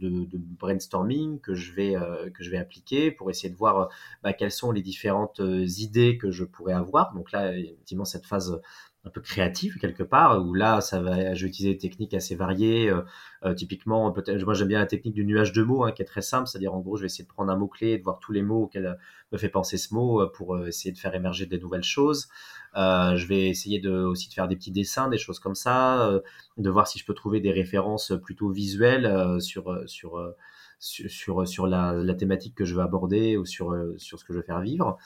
[0.60, 3.90] brainstorming que je vais euh, que je vais appliquer pour essayer de voir
[4.24, 7.14] bah, quelles sont les différentes idées que je pourrais avoir.
[7.14, 8.60] Donc là, effectivement, cette phase
[9.06, 12.36] un peu créative quelque part, où là, ça va, je vais utiliser des techniques assez
[12.36, 12.92] variées.
[13.44, 16.06] Euh, typiquement, peut-être, moi j'aime bien la technique du nuage de mots, hein, qui est
[16.06, 18.20] très simple, c'est-à-dire en gros, je vais essayer de prendre un mot-clé et de voir
[18.20, 18.98] tous les mots auxquels
[19.32, 22.28] me fait penser ce mot pour essayer de faire émerger des nouvelles choses.
[22.76, 26.20] je vais essayer de, aussi de faire des petits dessins, des choses comme ça,
[26.58, 30.20] de voir si je peux trouver des références plutôt visuelles sur, sur
[30.86, 34.34] sur, sur, la, la, thématique que je veux aborder ou sur, euh, sur ce que
[34.34, 34.98] je veux faire vivre.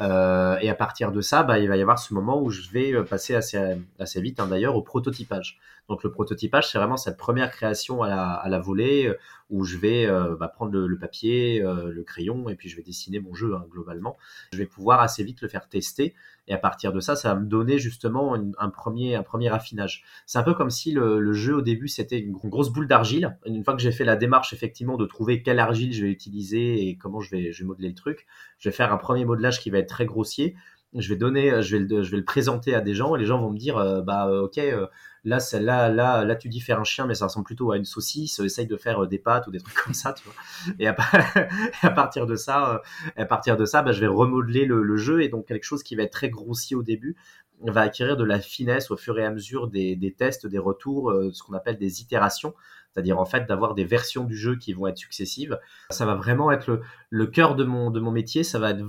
[0.00, 2.68] Euh, et à partir de ça, bah, il va y avoir ce moment où je
[2.70, 3.58] vais passer assez,
[3.98, 5.60] assez vite, hein, d'ailleurs, au prototypage.
[5.88, 9.18] Donc le prototypage, c'est vraiment cette première création à la, à la volée euh,
[9.48, 12.82] où je vais euh, bah, prendre le, papier, euh, le crayon et puis je vais
[12.82, 14.18] dessiner mon jeu hein, globalement.
[14.52, 16.14] Je vais pouvoir assez vite le faire tester
[16.46, 20.04] et à partir de ça, ça va me donner justement un, premier, un premier affinage.
[20.26, 23.38] C'est un peu comme si le, jeu au début c'était une, grosse boule d'argile.
[23.46, 26.88] Une fois que j'ai fait la démarche effectivement de trouver quelle argile je vais utiliser
[26.88, 28.26] et comment je vais, je vais modeler le truc,
[28.58, 30.54] je vais faire un premier modelage qui va être très grossier
[30.94, 33.26] je vais donner, je vais le, je vais le présenter à des gens et les
[33.26, 34.86] gens vont me dire, euh, bah euh, ok, euh,
[35.24, 37.84] là, là, là, là, tu dis faire un chien, mais ça ressemble plutôt à une
[37.84, 38.38] saucisse.
[38.38, 40.34] Essaye de faire des pâtes ou des trucs comme ça, tu vois.
[40.78, 40.94] Et à,
[41.94, 42.82] partir de ça,
[43.16, 45.82] à partir de ça, bah, je vais remodeler le, le, jeu et donc quelque chose
[45.82, 47.16] qui va être très grossier au début
[47.60, 51.12] va acquérir de la finesse au fur et à mesure des, des tests, des retours,
[51.32, 52.54] ce qu'on appelle des itérations
[52.98, 55.56] c'est-à-dire en fait d'avoir des versions du jeu qui vont être successives.
[55.90, 56.80] Ça va vraiment être
[57.10, 58.82] le, cœur de mon, métier, ça va être,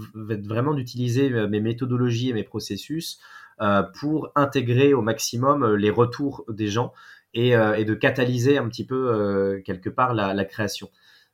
[0.48, 3.20] vraiment d'utiliser euh, mes méthodologies et mes processus
[3.62, 6.92] euh, pour intégrer au maximum euh, les retours des gens
[7.36, 10.90] et, de catalyser un petit peu quelque part la création.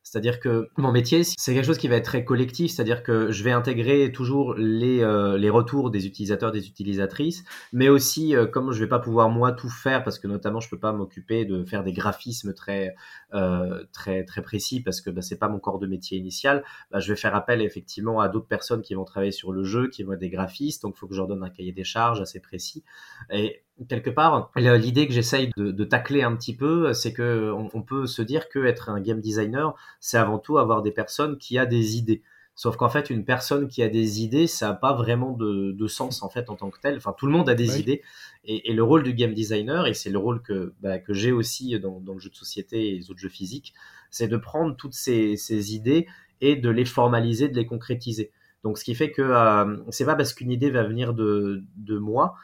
[0.06, 3.44] C'est-à-dire que mon métier, c'est quelque chose qui va être très collectif, c'est-à-dire que je
[3.44, 7.44] vais intégrer toujours les, euh, les retours des utilisateurs, des utilisatrices,
[7.74, 10.70] mais aussi, euh, comme je vais pas pouvoir moi tout faire, parce que notamment je
[10.70, 12.96] peux pas m'occuper de faire des graphismes très,
[13.34, 17.00] euh, très, très précis, parce que bah, c'est pas mon corps de métier initial, bah,
[17.00, 20.04] je vais faire appel effectivement à d'autres personnes qui vont travailler sur le jeu, qui
[20.04, 22.22] vont être des graphistes, donc il faut que je leur donne un cahier des charges
[22.22, 22.84] assez précis.
[23.32, 28.08] Et quelque part, l'idée que j'essaye de, tacler un petit peu, c'est que on, peut
[28.08, 31.66] se dire que être un game designer, c'est avant tout avoir des personnes qui a
[31.66, 32.24] des idées.
[32.58, 36.24] Sauf qu'en fait, une personne qui a des idées, ça n'a pas vraiment de, sens
[36.24, 36.96] en fait en tant que tel.
[36.96, 38.02] Enfin, tout le monde a des idées,
[38.46, 41.78] et, le rôle du game designer, et c'est le rôle que, bah, que j'ai aussi
[41.80, 43.74] dans, le jeu de société et les autres jeux physiques,
[44.10, 46.08] c'est de prendre toutes ces, idées
[46.40, 48.32] et de les formaliser, de les concrétiser.
[48.64, 51.98] Donc, ce qui fait que euh, c'est pas parce qu'une idée va venir de, de
[51.98, 52.36] moi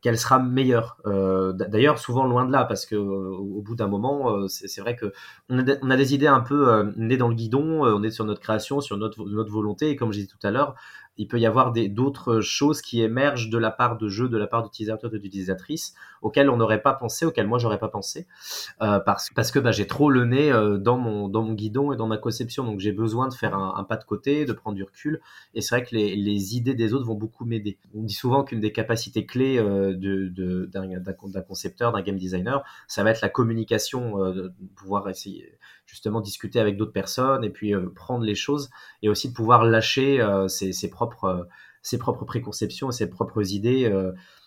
[0.00, 0.96] qu'elle sera meilleure.
[1.06, 4.96] Euh, d'ailleurs, souvent loin de là, parce que au, bout d'un moment, euh, c'est vrai
[4.96, 5.12] que
[5.48, 8.40] on a, des idées un peu euh, nées dans le guidon, on est sur notre
[8.40, 10.74] création, sur notre, notre volonté, et comme je disais tout à l'heure,
[11.16, 14.46] il peut y avoir d'autres choses qui émergent de la part de jeux, de la
[14.46, 18.26] part d'utilisateurs, d'utilisatrices, auxquelles on n'aurait pas pensé, auxquelles moi j'aurais pas pensé,
[18.80, 22.16] euh, parce, que bah, j'ai trop le nez euh, dans, mon, guidon et dans ma
[22.16, 25.20] conception, donc j'ai besoin de faire un, pas de côté, de prendre du recul,
[25.54, 27.78] et c'est vrai que les, idées des autres vont beaucoup m'aider.
[27.94, 33.10] On dit souvent qu'une des capacités clés euh, d'un concepteur, d'un game designer, ça va
[33.10, 38.24] être la communication, de pouvoir essayer justement discuter avec d'autres personnes et puis euh, prendre
[38.24, 38.70] les choses
[39.02, 41.44] et aussi de pouvoir lâcher euh, ses, propres, euh,
[41.82, 43.90] ses propres préconceptions et ses propres idées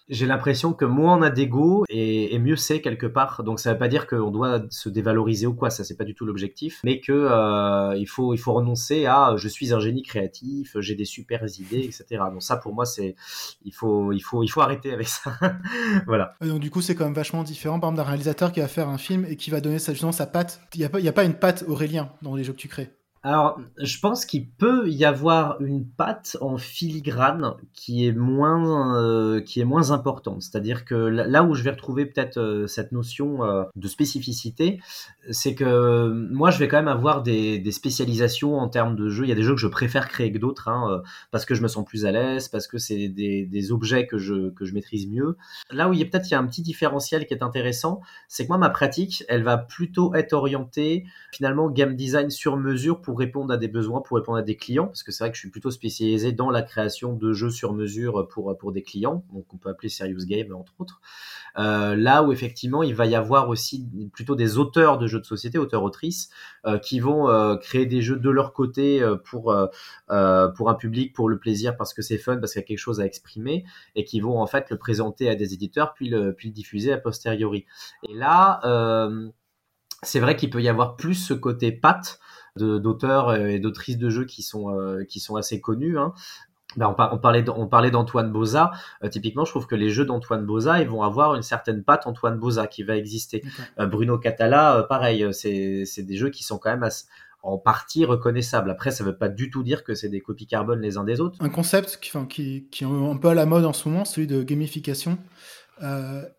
[0.07, 3.43] j'ai l'impression que moins on a d'ego et, mieux c'est quelque part.
[3.43, 6.13] Donc ça veut pas dire qu'on doit se dévaloriser ou quoi, ça c'est pas du
[6.13, 10.03] tout l'objectif, mais que euh, il faut il faut renoncer à je suis un génie
[10.03, 12.23] créatif, j'ai des super idées, etc.
[12.31, 13.15] Donc ça pour moi c'est
[13.63, 15.37] il faut il faut il faut arrêter avec ça.
[16.05, 16.35] voilà.
[16.41, 18.89] Donc du coup c'est quand même vachement différent par exemple d'un réalisateur qui va faire
[18.89, 20.61] un film et qui va donner justement sa patte.
[20.75, 22.57] Il y a pas il y a pas une patte Aurélien dans les jeux que
[22.57, 22.91] tu crées.
[23.25, 29.41] Alors, je pense qu'il peut y avoir une patte en filigrane qui est moins, euh,
[29.41, 30.43] qui est moins importante.
[30.43, 34.79] C'est-à-dire que là où je vais retrouver peut-être euh, cette notion euh, de spécificité,
[35.31, 39.25] c'est que moi, je vais quand même avoir des, des, spécialisations en termes de jeux.
[39.25, 41.01] Il y a des jeux que je préfère créer que d'autres, hein,
[41.31, 44.19] parce que je me sens plus à l'aise, parce que c'est des, des, objets que
[44.19, 45.35] je, que je maîtrise mieux.
[45.71, 48.01] Là où il y a peut-être il y a un petit différentiel qui est intéressant,
[48.27, 53.01] c'est que moi, ma pratique, elle va plutôt être orientée finalement game design sur mesure
[53.01, 55.35] pour répondre à des besoins, pour répondre à des clients, parce que c'est vrai que
[55.35, 59.25] je suis plutôt spécialisé dans la création de jeux sur mesure pour, pour des clients,
[59.33, 61.01] donc on peut appeler Serious Game entre autres.
[61.57, 65.25] Euh, là où effectivement il va y avoir aussi plutôt des auteurs de jeux de
[65.25, 66.29] société, auteurs-autrices,
[66.65, 69.55] euh, qui vont euh, créer des jeux de leur côté pour,
[70.55, 72.77] pour un public, pour le plaisir, parce que c'est fun, parce qu'il y a quelque
[72.77, 76.33] chose à exprimer, et qui vont en fait le présenter à des éditeurs, puis le,
[76.33, 77.65] puis le diffuser a posteriori.
[78.07, 78.59] Et là,
[80.01, 82.19] c'est vrai qu'il peut y avoir plus ce côté patte
[82.57, 85.97] d'auteurs et d'autrices de jeux qui sont euh, qui sont assez connus.
[85.97, 86.13] Hein.
[86.77, 88.71] Ben, on, parlait on parlait d'Antoine Boza.
[89.03, 92.05] Euh, typiquement, je trouve que les jeux d'Antoine Boza, ils vont avoir une certaine patte
[92.05, 93.43] Antoine Boza qui va exister.
[93.79, 96.89] Euh, Bruno Catala, pareil, c'est des jeux qui sont quand même
[97.43, 98.69] en partie reconnaissables.
[98.69, 101.05] Après, ça ne veut pas du tout dire que c'est des copies carbone les uns
[101.05, 101.37] des autres.
[101.39, 104.27] Un concept qui, qui, qui est un peu à la mode en ce moment, celui
[104.27, 105.17] de gamification.
[105.81, 105.85] où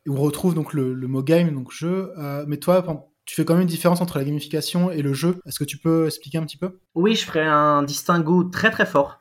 [0.07, 2.13] on retrouve donc le, le mot game, donc jeu.
[2.47, 2.85] Mais toi,
[3.27, 5.41] tu fais quand même une différence entre la gamification et le jeu.
[5.47, 6.79] Est-ce que tu peux expliquer un petit peu?
[6.95, 9.19] Oui, je ferai un distinguo très très fort.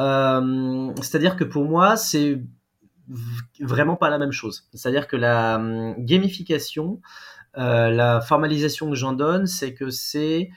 [0.00, 2.42] Euh, C'est-à-dire que pour moi, c'est
[3.60, 4.68] vraiment pas la même chose.
[4.74, 7.00] C'est-à-dire que la hum, gamification,
[7.56, 10.50] euh, la formalisation que j'en donne, c'est que c'est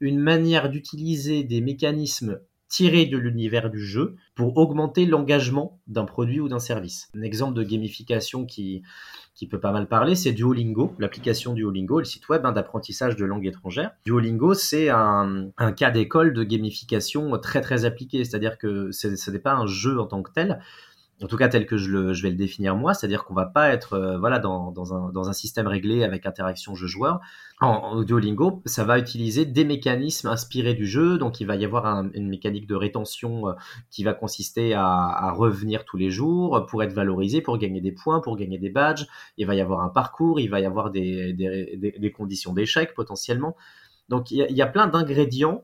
[0.00, 2.38] une manière d'utiliser des mécanismes
[2.72, 7.10] tirés de l'univers du jeu pour augmenter l'engagement d'un produit ou d'un service.
[7.14, 8.82] Un exemple de gamification qui,
[9.34, 13.26] qui peut pas mal parler, c'est Duolingo, l'application Duolingo, le site web hein, d'apprentissage de
[13.26, 13.90] langue étrangère.
[14.06, 19.38] Duolingo, c'est un, un, cas d'école de gamification très très appliqué, c'est-à-dire que ce n'est
[19.38, 20.58] pas un jeu en tant que tel,
[21.22, 23.94] en tout cas tel que je, vais le définir moi, c'est-à-dire qu'on va pas être
[23.94, 24.72] euh, voilà dans,
[25.28, 27.20] un, système réglé avec interaction jeu-joueur.
[27.60, 31.64] En, en, Duolingo, ça va utiliser des mécanismes inspirés du jeu, donc il va y
[31.64, 33.52] avoir un, une mécanique de rétention euh,
[33.90, 38.20] qui va consister à, revenir tous les jours pour être valorisé, pour gagner des points,
[38.20, 39.06] pour gagner des badges.
[39.38, 43.56] Il va y avoir un parcours, il va y avoir des, conditions d'échec potentiellement.
[44.08, 45.62] Donc il y a plein d'ingrédients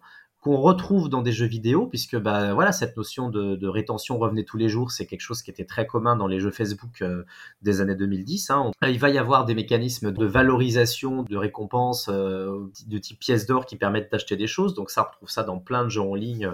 [0.56, 4.68] retrouve dans des jeux vidéo, puisque bah, voilà, cette notion de, rétention revenait tous les
[4.68, 7.24] jours, c'est quelque chose qui était très commun dans les jeux Facebook euh,
[7.62, 8.50] des années 2010.
[8.50, 8.70] Hein.
[8.86, 13.66] Il va y avoir des mécanismes de valorisation, de récompense euh, de type pièces d'or
[13.66, 14.74] qui permettent d'acheter des choses.
[14.74, 16.50] Donc ça, on retrouve ça dans plein de jeux en ligne,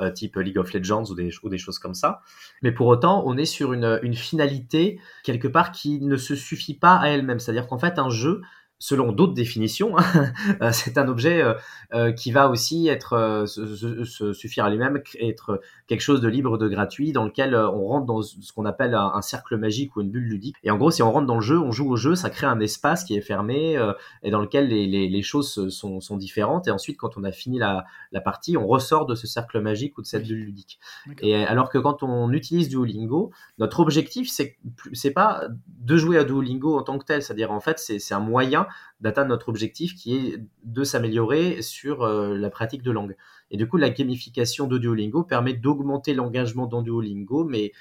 [0.00, 1.14] euh, type League of Legends ou
[1.48, 2.22] des, choses comme ça.
[2.62, 6.96] Mais pour autant, on est sur une finalité quelque part qui ne se suffit pas
[6.96, 7.38] à elle-même.
[7.38, 8.42] C'est-à-dire qu'en fait, un jeu
[8.78, 10.04] selon d'autres définitions, hein,
[10.62, 11.54] euh, c'est un objet euh,
[11.94, 16.58] euh, qui va aussi être se, se, suffire à lui-même, être quelque chose de libre,
[16.58, 20.02] de gratuit, dans lequel on rentre dans ce qu'on appelle un, un, cercle magique ou
[20.02, 20.56] une bulle ludique.
[20.62, 22.46] Et en gros, si on rentre dans le jeu, on joue au jeu, ça crée
[22.46, 23.78] un espace qui est fermé
[24.22, 26.68] et dans lequel les, les, les choses sont, sont, différentes.
[26.68, 29.96] Et ensuite, quand on a fini la, la, partie, on ressort de ce cercle magique
[29.98, 30.78] ou de cette bulle ludique.
[31.20, 34.56] Et alors que quand on utilise Duolingo, notre objectif, c'est
[34.92, 38.20] c'est pas de jouer à Duolingo en tant que tel, c'est-à-dire en fait, c'est un
[38.20, 38.65] moyen
[39.00, 43.16] d'atteindre notre objectif qui est de s'améliorer sur euh, la pratique de langue.
[43.50, 47.72] Et du coup, la gamification de Duolingo permet d'augmenter l'engagement dans Duolingo, mais,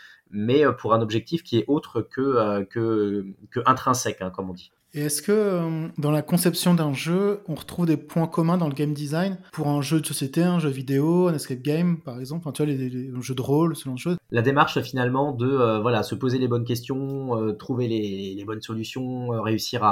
[0.66, 4.54] euh, pour un objectif qui est autre que, euh, que, que intrinsèque, hein, comme on
[4.54, 4.72] dit.
[4.98, 8.70] Et est-ce que euh, dans la conception d'un jeu, on retrouve des points communs dans
[8.70, 12.18] le game design pour un jeu de société, un jeu vidéo, un escape game, par
[12.18, 15.34] exemple, enfin, tu vois, les, jeux de rôle, ce genre de choses La démarche finalement
[15.34, 19.84] de euh, voilà se poser les bonnes questions, euh, trouver les, bonnes solutions, réussir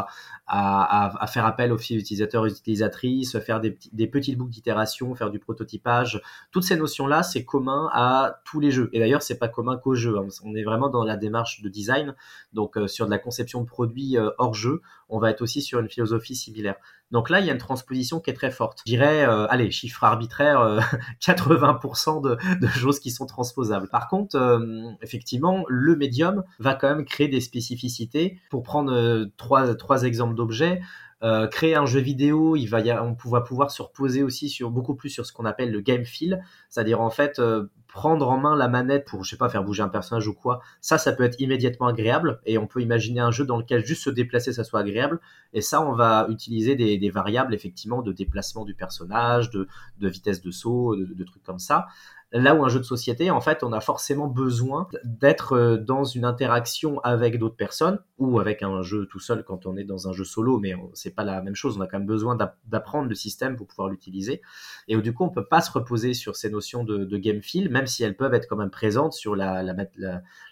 [0.47, 5.39] à, faire appel aux utilisateurs et utilisatrices, faire des, des petites boucles d'itération, faire du
[5.39, 8.89] prototypage, toutes ces notions-là, c'est commun à tous les jeux.
[8.93, 10.18] Et d'ailleurs, c'est pas commun qu'aux jeux.
[10.18, 10.28] Hein.
[10.45, 12.16] On est vraiment dans la démarche de design,
[12.54, 15.89] donc sur de la conception de produits hors jeu on va être aussi sur une
[15.89, 16.76] philosophie similaire.
[17.12, 18.80] Donc là, il y a une transposition qui est très forte.
[18.86, 20.80] Je dirais, euh, allez, chiffre arbitraire, euh,
[21.22, 23.88] 80% de, de, choses qui sont transposables.
[23.89, 28.39] Par contre, euh, effectivement, le médium va quand même créer des spécificités.
[28.50, 30.82] Pour prendre euh, trois, trois exemples d'objets,
[31.24, 34.72] euh, créer un jeu vidéo, il va y on va pouvoir se reposer aussi sur
[34.72, 38.39] beaucoup plus sur ce qu'on appelle le game feel, c'est-à-dire en fait euh, prendre en
[38.39, 40.62] main la manette pour je sais pas faire bouger un personnage ou quoi.
[40.82, 44.04] Ça, ça peut être immédiatement agréable et on peut imaginer un jeu dans lequel juste
[44.04, 45.20] se déplacer ça soit agréable.
[45.54, 49.68] Et ça, on va utiliser des, variables effectivement de déplacement du personnage, de,
[50.02, 51.86] vitesse de saut, de trucs comme ça.
[52.34, 56.03] Là où un jeu de société, en fait, on a forcément besoin d'être euh, dans
[56.03, 60.07] une interaction avec d'autres personnes ou avec un jeu tout seul quand on est dans
[60.07, 61.77] un jeu solo, mais c'est pas la même chose.
[61.77, 64.41] On a quand même besoin d'apprendre le système pour pouvoir l'utiliser.
[64.88, 67.86] Et du coup, on peut pas se reposer sur ces notions de, game feel, même
[67.86, 69.63] si elles peuvent être quand même présentes sur la,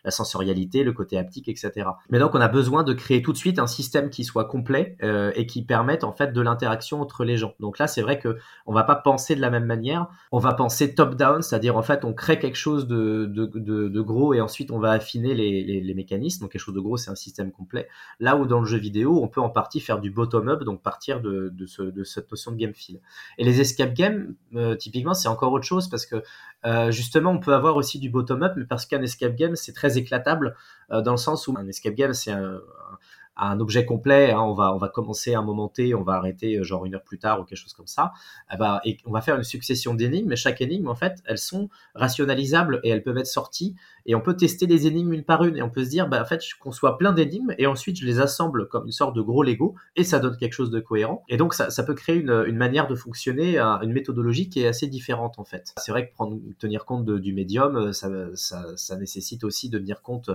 [0.09, 1.89] sensorialité, le côté haptique, etc.
[2.09, 4.97] Mais donc, on a besoin de créer tout de suite un système qui soit complet
[5.01, 7.53] euh, et qui permette en fait de l'interaction entre les gens.
[7.59, 10.07] Donc là, c'est vrai que on va pas penser de la même manière.
[10.31, 14.41] On va penser top down, c'est-à-dire en fait on crée quelque chose de, gros et
[14.41, 16.41] ensuite on va affiner les, les, mécanismes.
[16.41, 17.87] Donc quelque chose de gros, c'est un système complet.
[18.19, 21.21] Là où dans le jeu vidéo, on peut en partie faire du bottom-up, donc partir
[21.21, 22.99] de, de, ce, de cette notion de game feel.
[23.37, 26.23] Et les escape games, euh, typiquement, c'est encore autre chose parce que
[26.65, 29.97] euh, justement, on peut avoir aussi du bottom-up, mais parce qu'un escape game, c'est très
[29.97, 30.55] éclatable
[30.91, 32.59] euh, dans le sens où un escape game, c'est un
[33.37, 36.13] un objet complet, hein, on va on va commencer à un moment T, on va
[36.13, 38.11] arrêter euh, genre une heure plus tard ou quelque chose comme ça.
[38.53, 41.37] Eh ben, et on va faire une succession d'énigmes, mais chaque énigme en fait, elles
[41.37, 43.75] sont rationalisables et elles peuvent être sorties
[44.05, 46.21] et on peut tester les énigmes une par une et on peut se dire bah
[46.21, 49.21] en fait je conçois plein d'énigmes et ensuite je les assemble comme une sorte de
[49.21, 52.57] gros Lego et ça donne quelque chose de cohérent et donc ça, peut créer une,
[52.57, 55.73] manière de fonctionner, une méthodologie qui est assez différente en fait.
[55.77, 56.13] C'est vrai que
[56.59, 60.29] tenir compte du médium, euh, ça, nécessite aussi de tenir compte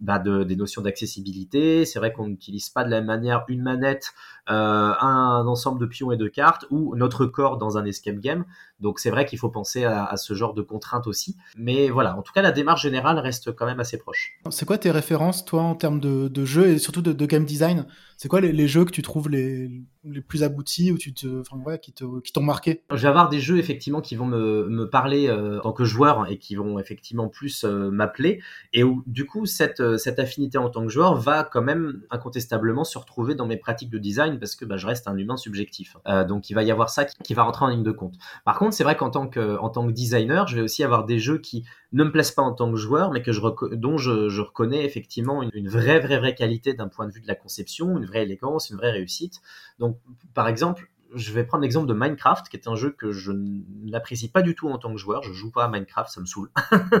[0.00, 1.84] bah, de, des notions d'accessibilité.
[1.84, 4.12] C'est vrai qu'on n'utilise pas de la même manière une manette,
[4.50, 8.44] euh, un ensemble de pions et de cartes ou notre corps dans un escape game
[8.82, 11.36] Donc c'est vrai qu'il faut penser à, ce genre de contraintes aussi.
[11.56, 14.32] Mais voilà, en tout cas, la démarche générale reste quand même assez proche.
[14.50, 17.86] C'est quoi tes références, toi, en termes de, jeux et surtout de, game design?
[18.16, 19.70] C'est quoi les, jeux que tu trouves les,
[20.04, 23.40] les plus aboutis ou tu te, enfin, qui t'ont qui marqué Je vais avoir des
[23.40, 26.78] jeux effectivement qui vont me, me parler euh, en tant que joueur et qui vont
[26.78, 28.40] effectivement plus euh, m'appeler
[28.72, 32.02] et où du coup cette, euh, cette affinité en tant que joueur va quand même
[32.10, 35.36] incontestablement se retrouver dans mes pratiques de design parce que bah, je reste un humain
[35.36, 35.96] subjectif.
[36.28, 38.14] donc il va y avoir ça qui, qui va rentrer en ligne de compte.
[38.44, 41.04] Par contre, c'est vrai qu'en tant que en tant que designer, je vais aussi avoir
[41.04, 43.40] des jeux qui ne me plaisent pas en tant que joueur, mais que je
[43.74, 47.34] dont je, reconnais effectivement une, vraie, vraie, vraie qualité d'un point de vue de la
[47.34, 49.40] conception, une vraie élégance, une vraie réussite.
[49.78, 49.98] Donc,
[50.34, 54.30] par exemple, je vais prendre l'exemple de Minecraft, qui est un jeu que je n'apprécie
[54.30, 55.22] pas du tout en tant que joueur.
[55.22, 56.50] Je joue pas à Minecraft, ça me saoule,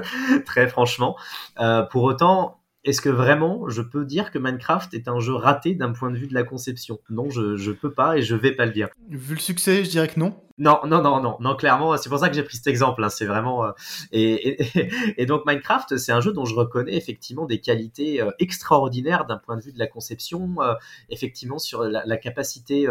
[0.46, 1.16] très franchement.
[1.60, 5.74] Euh, pour autant, est-ce que vraiment je peux dire que Minecraft est un jeu raté
[5.74, 6.98] d'un point de vue de la conception?
[7.10, 8.88] Non, je, je peux pas et je vais pas le dire.
[9.08, 10.36] Vu le succès, je dirais que non.
[10.62, 13.02] Non, non, non, non, non, clairement, c'est pour ça que j'ai pris cet exemple.
[13.02, 13.72] Hein, c'est vraiment euh,
[14.12, 19.38] et, donc Minecraft, c'est un jeu dont je reconnais effectivement des qualités euh, extraordinaires d'un
[19.38, 20.74] point de vue de la conception, euh,
[21.10, 22.86] effectivement sur la, capacité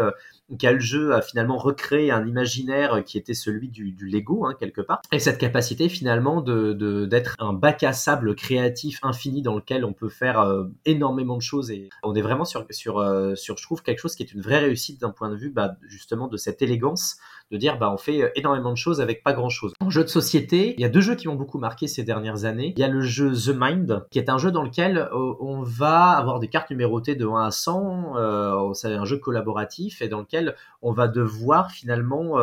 [0.58, 4.54] qu'a le jeu à finalement recréer un imaginaire qui était celui du, du Lego hein,
[4.58, 6.74] quelque part, et cette capacité finalement de
[7.06, 10.44] d'être un bac à sable créatif infini dans lequel on peut faire
[10.84, 11.70] énormément de choses.
[11.70, 13.02] Et on est vraiment sur sur
[13.34, 15.76] sur je trouve quelque chose qui est une vraie réussite d'un point de vue bah,
[15.88, 17.16] justement de cette élégance
[17.52, 19.74] de dire bah on fait euh, énormément de choses avec pas grand chose.
[19.80, 22.46] En jeu de société, il y a deux jeux qui m'ont beaucoup marqué ces dernières
[22.46, 22.72] années.
[22.76, 25.62] Il y a le jeu The Mind, qui est un jeu dans lequel euh, on
[25.62, 28.16] va avoir des cartes numérotées de 1 à 100.
[28.16, 32.38] Euh, c'est un jeu collaboratif et dans lequel on va devoir finalement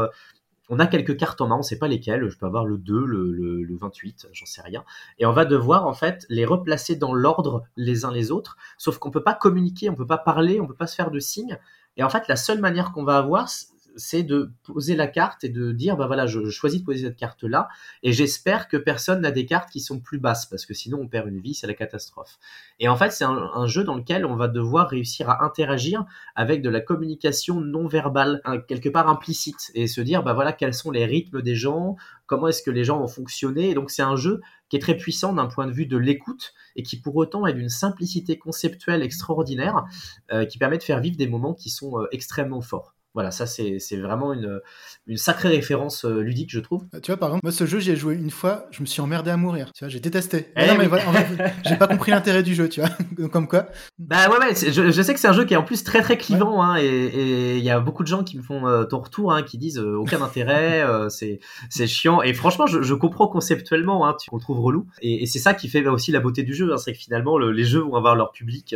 [0.71, 3.03] on a quelques cartes en main, on sait pas lesquelles, je peux avoir le 2,
[3.03, 4.83] le, le, le 28, j'en sais rien.
[5.17, 8.99] Et on va devoir en fait les replacer dans l'ordre les uns les autres, sauf
[8.99, 11.57] qu'on peut pas communiquer, on peut pas parler, on peut pas se faire de signes.
[11.97, 13.49] Et en fait, la seule manière qu'on va avoir,
[13.95, 17.17] c'est de poser la carte et de dire bah voilà je, choisis de poser cette
[17.17, 17.67] carte là
[18.03, 21.07] et j'espère que personne n'a des cartes qui sont plus basses parce que sinon on
[21.07, 22.39] perd une vie c'est la catastrophe
[22.79, 26.61] et en fait c'est un, jeu dans lequel on va devoir réussir à interagir avec
[26.61, 30.91] de la communication non verbale quelque part implicite et se dire bah voilà quels sont
[30.91, 34.15] les rythmes des gens comment est-ce que les gens ont fonctionné et donc c'est un
[34.15, 37.45] jeu qui est très puissant d'un point de vue de l'écoute et qui pour autant
[37.45, 39.85] est d'une simplicité conceptuelle extraordinaire
[40.31, 42.95] euh, qui permet de faire vivre des moments qui sont euh, extrêmement forts.
[43.15, 44.59] Voilà, ça c'est vraiment une,
[45.07, 46.85] une sacrée référence euh, ludique, je trouve.
[46.93, 48.85] Euh, tu vois, par exemple, moi ce jeu, j'y ai joué une fois, je me
[48.85, 49.71] suis emmerdé à mourir.
[49.73, 50.51] Tu vois, j'ai détesté.
[50.55, 51.05] Eh non, mais voilà,
[51.65, 52.91] j'ai pas compris l'intérêt du jeu, tu vois.
[53.29, 53.65] Comme quoi.
[53.97, 56.03] Bah ouais, ouais, je, je, sais que c'est un jeu qui est en plus très
[56.03, 58.99] très clivant, hein, et il y a beaucoup de gens qui me font euh, ton
[58.99, 61.39] retour, hein, qui disent aucun intérêt, c'est
[61.71, 62.21] c'est chiant.
[62.21, 64.85] Et franchement, je, je comprends conceptuellement, hein, tu, on le trouve relou.
[65.01, 67.39] Et, et c'est ça qui fait aussi la beauté du jeu, hein, c'est que finalement
[67.39, 68.75] les jeux vont avoir leur public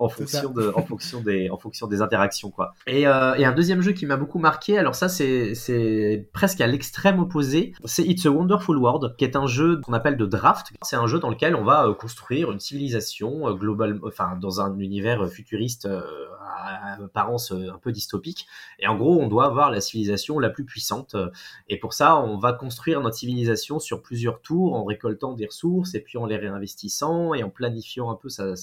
[0.00, 2.74] en fonction de, en fonction des, en fonction des interactions, quoi.
[2.88, 7.18] Et, et un deuxième jeu qui m'a beaucoup marqué, alors ça c'est presque à l'extrême
[7.18, 10.72] opposé, c'est It's a Wonderful World, qui est un jeu qu'on appelle de draft.
[10.82, 14.60] C'est un jeu dans lequel on va euh, construire une civilisation euh, globale, enfin dans
[14.60, 16.02] un univers futuriste euh,
[16.56, 18.46] à apparence un peu dystopique.
[18.78, 21.16] Et en gros, on doit avoir la civilisation la plus puissante.
[21.68, 25.94] Et pour ça, on va construire notre civilisation sur plusieurs tours en récoltant des ressources
[25.94, 28.54] et puis en les réinvestissant et en planifiant un peu sa,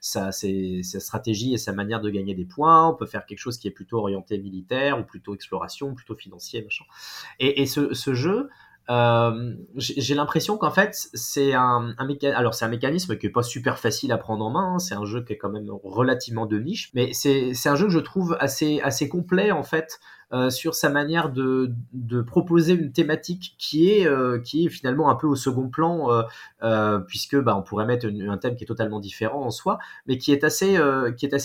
[0.00, 2.88] sa stratégie et sa manière de gagner des points.
[2.88, 6.62] On peut faire quelque chose qui est plutôt orienté militaire ou plutôt exploration, plutôt financier,
[6.62, 6.84] machin.
[7.38, 8.48] Et, et ce, jeu,
[8.90, 13.78] euh, j'ai l'impression qu'en fait c'est un, un c'est un mécanisme qui est pas super
[13.78, 14.78] facile à prendre en main hein.
[14.80, 17.92] c'est un jeu qui est quand même relativement de niche mais c'est un jeu que
[17.92, 20.00] je trouve assez assez complet en fait
[20.32, 21.74] euh, sur sa manière de,
[22.26, 26.08] proposer une thématique qui est, euh, qui est finalement un peu au second plan,
[26.62, 30.16] euh, puisque bah, on pourrait mettre un thème qui est totalement différent en soi, mais
[30.16, 30.78] qui est assez,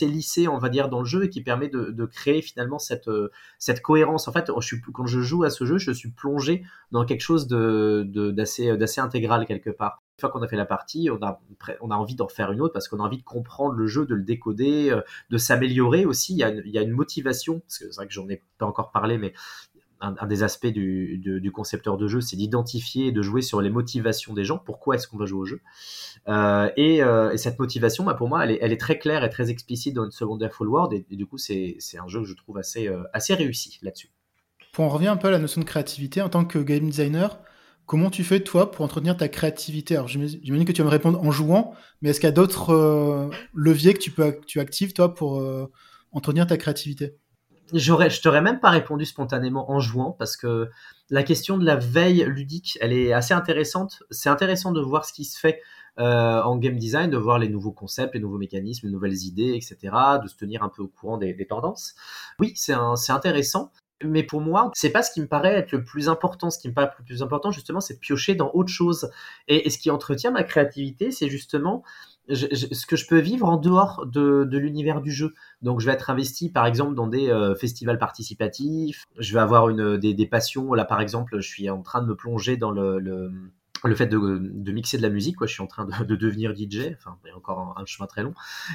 [0.08, 3.10] lissé, on va dire, dans le jeu et qui permet de, créer finalement cette,
[3.84, 4.30] cohérence.
[4.30, 4.50] En fait,
[4.94, 9.70] quand je joue à ce jeu, je suis plongé dans quelque chose d'assez, intégral quelque
[9.70, 12.88] part fois qu'on a fait la partie, on a, envie d'en faire une autre parce
[12.88, 16.34] qu'on a envie de comprendre le jeu, de le décoder, euh, de s'améliorer aussi.
[16.34, 19.18] Il y, a, une motivation, parce que c'est vrai que j'en ai pas encore parlé,
[19.18, 19.34] mais
[20.00, 24.34] un, des aspects du, concepteur de jeu, c'est d'identifier et de jouer sur les motivations
[24.34, 24.60] des gens.
[24.60, 25.62] Pourquoi est-ce qu'on va jouer au jeu?
[26.28, 29.50] Euh, et, euh, et, cette motivation, bah, pour moi, elle est, très claire et très
[29.50, 31.04] explicite dans une secondaire Full World.
[31.10, 34.10] Et, du coup, c'est un jeu que je trouve assez, assez réussi là-dessus.
[34.72, 37.40] Pour en revenir un peu à la notion de créativité, en tant que game designer,
[37.88, 39.96] Comment tu fais toi pour entretenir ta créativité?
[39.96, 42.72] Alors j'imagine que tu vas me répondre en jouant, mais est-ce qu'il y a d'autres
[42.72, 45.72] euh, leviers que tu peux tu actives toi pour euh,
[46.12, 47.16] entretenir ta créativité?
[47.72, 50.70] J'aurais, je t'aurais même pas répondu spontanément en jouant parce que
[51.10, 54.04] la question de la veille ludique, elle est assez intéressante.
[54.10, 55.62] C'est intéressant de voir ce qui se fait
[55.98, 59.54] euh, en game design, de voir les nouveaux concepts, les nouveaux mécanismes, les nouvelles idées,
[59.56, 59.78] etc.,
[60.22, 61.96] de se tenir un peu au courant des, des tendances.
[62.40, 63.72] Oui, c'est intéressant.
[64.04, 66.50] Mais pour moi, c'est pas ce qui me paraît être le plus important.
[66.50, 69.10] Ce qui me paraît le plus important, justement, c'est de piocher dans autre chose.
[69.48, 71.84] Et, ce qui entretient ma créativité, c'est justement
[72.30, 75.34] ce que je peux vivre en dehors de, l'univers du jeu.
[75.62, 79.06] Donc, je vais être investi, par exemple, dans des euh, festivals participatifs.
[79.18, 80.74] Je vais avoir une, des, passions.
[80.74, 83.32] Là, par exemple, je suis en train de me plonger dans le le
[83.96, 85.48] fait de, mixer de la musique, quoi.
[85.48, 88.24] Je suis en train de, devenir DJ, enfin, il y a encore un, chemin très
[88.24, 88.34] long.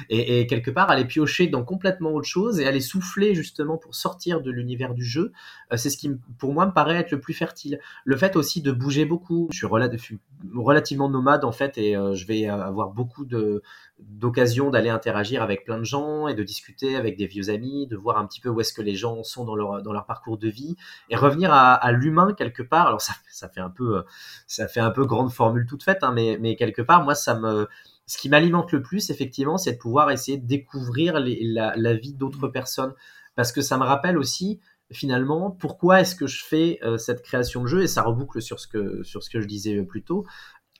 [0.09, 4.41] Et, quelque part, aller piocher dans complètement autre chose et aller souffler justement pour sortir
[4.41, 5.31] de l'univers du jeu,
[5.71, 7.79] euh, c'est ce qui, pour moi, me paraît être le plus fertile.
[8.05, 9.49] Le fait aussi de bouger beaucoup.
[9.51, 10.17] Je suis,
[10.53, 13.61] relativement nomade en fait et euh, je vais avoir beaucoup de
[14.09, 17.97] d'occasion d'aller interagir avec plein de gens et de discuter avec des vieux amis, de
[17.97, 20.37] voir un petit peu où est-ce que les gens sont dans leur, dans leur parcours
[20.37, 20.75] de vie
[21.09, 22.87] et revenir à, l'humain quelque part.
[22.87, 24.03] Alors ça, ça fait un peu,
[24.47, 27.35] ça fait un peu grande formule toute faite, hein, mais, mais quelque part, moi, ça
[27.35, 27.67] me,
[28.05, 32.13] ce qui m'alimente le plus, effectivement, c'est de pouvoir essayer de découvrir la, la, vie
[32.13, 32.93] d'autres personnes.
[33.35, 34.59] Parce que ça me rappelle aussi
[34.91, 38.59] finalement pourquoi est-ce que je fais euh, cette création de jeu et ça reboucle sur
[38.59, 40.25] ce que sur ce que je disais plus tôt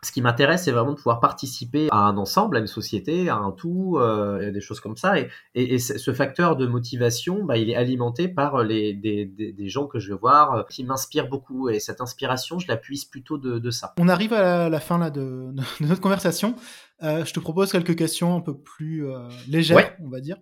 [0.06, 3.36] ce qui m'intéresse, c'est vraiment de pouvoir participer à un ensemble, à une société, à
[3.36, 5.20] un tout, euh, des choses comme ça.
[5.20, 9.88] Et, et, ce facteur de motivation, bah, il est alimenté par les, des, des, gens
[9.88, 11.70] que je vais voir euh, qui m'inspirent beaucoup.
[11.70, 13.94] Et cette inspiration, je la puise plutôt de, de ça.
[13.98, 16.56] On arrive à la, fin là, de, de, notre conversation.
[17.02, 20.38] Euh, je te propose quelques questions un peu plus euh, légères, on va dire.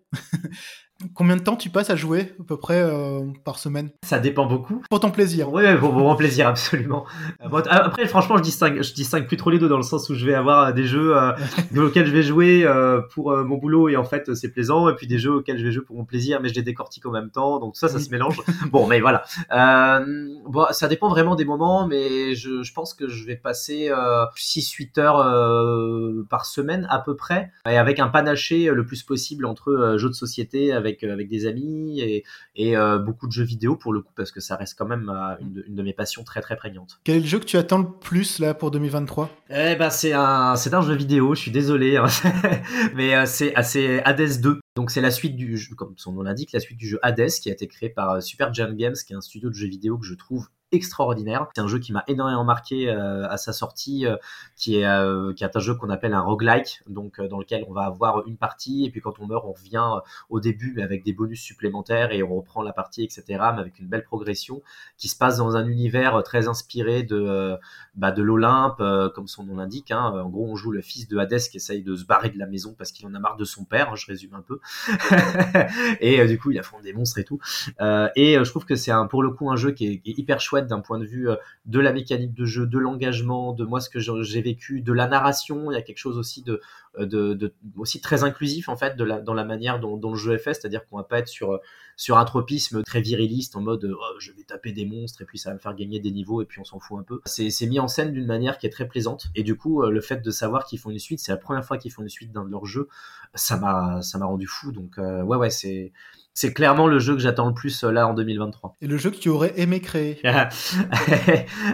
[1.13, 3.89] Combien de temps tu passes à jouer à peu près euh, par semaine?
[4.03, 4.81] Ça dépend beaucoup.
[4.89, 5.51] Pour ton plaisir.
[5.51, 7.05] Oui, pour, mon plaisir, absolument.
[7.39, 10.25] après, franchement, je distingue, je distingue plus trop les deux dans le sens où je
[10.25, 11.31] vais avoir des jeux euh,
[11.77, 15.07] auxquels je vais jouer euh, pour mon boulot et en fait c'est plaisant, et puis
[15.07, 17.29] des jeux auxquels je vais jouer pour mon plaisir, mais je les décortique en même
[17.29, 18.39] temps, donc ça, ça se mélange.
[18.71, 19.23] bon, mais voilà.
[19.49, 23.89] bon, ça dépend vraiment des moments, mais je, je pense que je vais passer
[24.35, 29.95] 6-8 heures par semaine à peu près, et avec un panaché le plus possible entre
[29.97, 32.23] jeux de société, avec euh, avec, des amis et,
[32.55, 35.09] et euh, beaucoup de jeux vidéo pour le coup, parce que ça reste quand même
[35.09, 36.99] euh, une, une, de mes passions très très prégnantes.
[37.03, 40.13] Quel est le jeu que tu attends le plus là pour 2023 Eh ben c'est
[40.13, 42.07] un, c'est un jeu vidéo, je suis désolé, hein.
[42.95, 44.59] mais c'est, c'est Hades 2.
[44.75, 47.29] Donc c'est la suite du jeu, comme son nom l'indique, la suite du jeu Hades
[47.29, 49.97] qui a été créé par Super Giant Games, qui est un studio de jeux vidéo
[49.97, 51.47] que je trouve extraordinaire.
[51.55, 54.15] C'est un jeu qui m'a énormément marqué euh, à sa sortie, euh,
[54.55, 57.73] qui est euh, qui est un jeu qu'on appelle un roguelike, donc dans lequel on
[57.73, 59.85] va avoir une partie et puis quand on meurt, on revient
[60.29, 63.23] au début mais avec des bonus supplémentaires et on reprend la partie, etc.
[63.27, 64.61] Mais avec une belle progression
[64.97, 67.57] qui se passe dans un univers très inspiré de
[67.95, 68.81] bah, de l'Olympe,
[69.13, 69.91] comme son nom l'indique.
[69.91, 70.11] Hein.
[70.23, 72.47] En gros, on joue le fils de Hadès qui essaye de se barrer de la
[72.47, 73.89] maison parce qu'il en a marre de son père.
[73.89, 74.59] Hein, je résume un peu.
[75.99, 77.39] et du coup, il affronte des monstres et tout.
[77.79, 80.60] et je trouve que c'est un pour le coup un jeu qui est hyper chouette
[80.67, 81.35] d'un point de vue euh,
[81.65, 85.07] de la mécanique de jeu, de l'engagement, de moi ce que j'ai vécu, de la
[85.07, 85.71] narration.
[85.71, 86.61] Il y a quelque chose aussi de,
[86.99, 90.85] euh, aussi très inclusif en fait dans la manière dont, le jeu est fait, c'est-à-dire
[90.87, 91.59] qu'on va pas être sur
[91.97, 95.37] sur un tropisme très viriliste en mode oh, je vais taper des monstres et puis
[95.37, 97.21] ça va me faire gagner des niveaux et puis on s'en fout un peu.
[97.25, 100.01] C'est mis en scène d'une manière qui est très plaisante et du coup euh, le
[100.01, 102.31] fait de savoir qu'ils font une suite, c'est la première fois qu'ils font une suite
[102.31, 102.87] d'un de leurs jeux,
[103.35, 104.71] ça m'a ça m'a rendu fou.
[104.71, 105.93] Donc ouais ouais c'est
[106.33, 108.77] c'est clairement le jeu que j'attends le plus là en 2023.
[108.81, 110.45] Et le jeu que tu aurais aimé créer euh,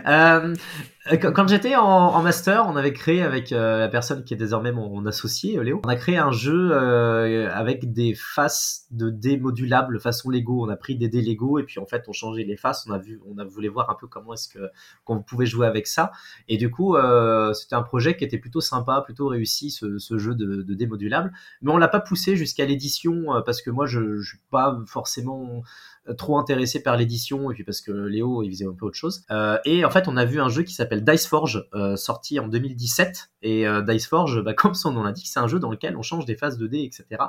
[0.08, 0.56] euh,
[1.16, 5.06] quand j'étais en, master, on avait créé avec euh, la personne qui est désormais mon,
[5.06, 10.30] associé, euh, Léo, on a créé un jeu avec des faces de dés modulables façon
[10.30, 10.66] Lego.
[10.66, 12.86] On a pris des dés Lego et puis en fait on changeait les faces.
[12.88, 14.60] On a vu, on a voulu voir un peu comment est-ce que
[15.06, 16.12] qu'on pouvait jouer avec ça.
[16.48, 16.96] Et du coup,
[17.54, 20.88] c'était un projet qui était plutôt sympa, plutôt réussi ce, ce jeu de, de dés
[20.88, 21.32] modulables.
[21.62, 25.64] Mais on l'a pas poussé jusqu'à l'édition parce que moi je, je suis pas forcément
[26.16, 29.24] trop intéressé par l'édition et puis parce que Léo il faisait un peu autre chose.
[29.32, 32.40] Euh, et en fait, on a vu un jeu qui s'appelle Dice Forge euh, sorti
[32.40, 35.70] en 2017 et euh, Dice Forge, bah, comme son nom l'indique, c'est un jeu dans
[35.70, 37.24] lequel on change des phases de dés, etc.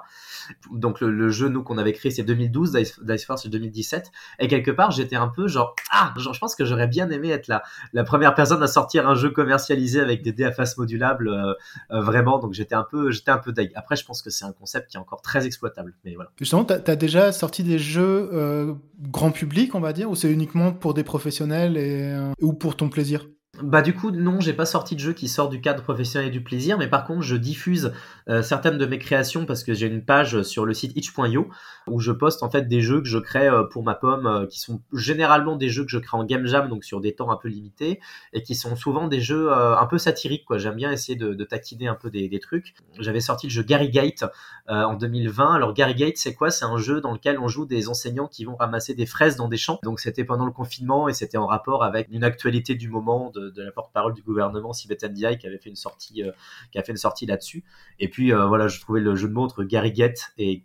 [0.72, 4.70] Donc le, jeu nous qu'on avait créé c'est 2012, Dice, Forge c'est 2017 et quelque
[4.70, 7.62] part j'étais un peu genre ah genre je pense que j'aurais bien aimé être la
[7.93, 11.57] la première personne à sortir un jeu commercialisé avec des dés à face modulables
[11.91, 13.72] vraiment donc j'étais un peu j'étais un peu deg.
[13.74, 16.31] Après je pense que c'est un concept qui est encore très exploitable mais voilà.
[16.39, 18.68] Justement, tu as, déjà sorti des jeux
[19.01, 22.77] grand public, on va dire, ou c'est uniquement pour des professionnels et, euh, ou pour
[22.77, 23.29] ton plaisir?
[23.63, 26.31] Bah du coup non, j'ai pas sorti de jeu qui sort du cadre professionnel et
[26.31, 27.93] du plaisir, mais par contre je diffuse
[28.29, 31.49] euh, certaines de mes créations parce que j'ai une page sur le site itch.io
[31.87, 34.47] où je poste en fait des jeux que je crée euh, pour ma pomme, euh,
[34.47, 37.31] qui sont généralement des jeux que je crée en game jam, donc sur des temps
[37.31, 38.01] un peu limités,
[38.33, 40.59] et qui sont souvent des jeux un peu satiriques quoi.
[40.59, 42.75] J'aime bien essayer de, de, taquiner un peu des, des trucs.
[42.99, 44.25] J'avais sorti le jeu Gary Gate
[44.69, 45.55] en 2020.
[45.55, 46.51] Alors Gary Gate c'est quoi?
[46.51, 49.49] C'est un jeu dans lequel on joue des enseignants qui vont ramasser des fraises dans
[49.49, 49.79] des champs.
[49.83, 53.47] Donc c'était pendant le confinement et c'était en rapport avec une actualité du moment de
[53.51, 56.32] de, la porte-parole du gouvernement, Sibeth Ndiaye, qui avait fait une sortie, euh,
[56.72, 57.64] qui a fait une sortie là-dessus.
[57.99, 59.92] Et puis euh, voilà, je trouvais le jeu de mots entre Gary
[60.38, 60.62] et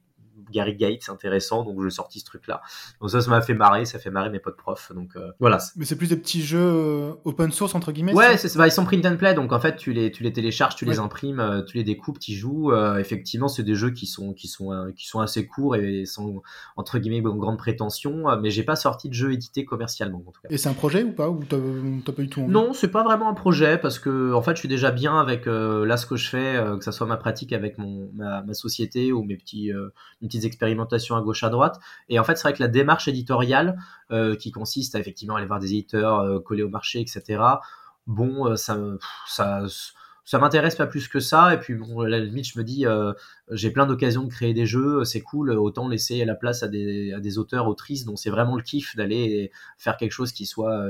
[0.53, 2.61] Gary Gates, intéressant, donc je sortis ce truc-là.
[3.01, 4.91] Donc ça, ça m'a fait marrer, ça fait marrer mes potes profs.
[4.93, 5.57] Donc euh, voilà.
[5.75, 8.13] Mais c'est plus des petits jeux euh, open source entre guillemets.
[8.13, 10.33] Ouais, c'est bah, ils sont print and play, donc en fait tu les tu les
[10.33, 12.71] télécharges, tu les imprimes, euh, tu les découpes, tu y joues.
[12.71, 16.05] Euh, effectivement, c'est des jeux qui sont qui sont euh, qui sont assez courts et
[16.05, 16.41] sont
[16.75, 20.41] entre guillemets de grande prétention, mais j'ai pas sorti de jeu édité commercialement en tout
[20.41, 20.49] cas.
[20.49, 21.57] Et c'est un projet ou pas Ou t'as
[22.11, 22.51] pas eu tout envie?
[22.51, 25.45] Non, c'est pas vraiment un projet parce que en fait, je suis déjà bien avec
[25.45, 29.11] là ce que je fais, que ça soit ma pratique avec mon ma, ma société
[29.11, 29.71] ou mes petits
[30.21, 31.79] mes petites expérimentations à gauche à droite.
[32.09, 33.77] Et en fait, c'est vrai que la démarche éditoriale
[34.11, 37.41] euh, qui consiste à effectivement aller voir des éditeurs, euh, coller au marché, etc.
[38.07, 38.77] Bon, euh, ça
[39.27, 39.63] ça
[40.25, 41.53] ça m'intéresse pas plus que ça.
[41.53, 42.85] Et puis bon, à la limite, je me dis,
[43.51, 45.51] j'ai plein d'occasions de créer des jeux, c'est cool.
[45.51, 48.95] Autant laisser la place à des à des auteurs autrices dont c'est vraiment le kiff
[48.95, 50.81] d'aller faire quelque chose qui soit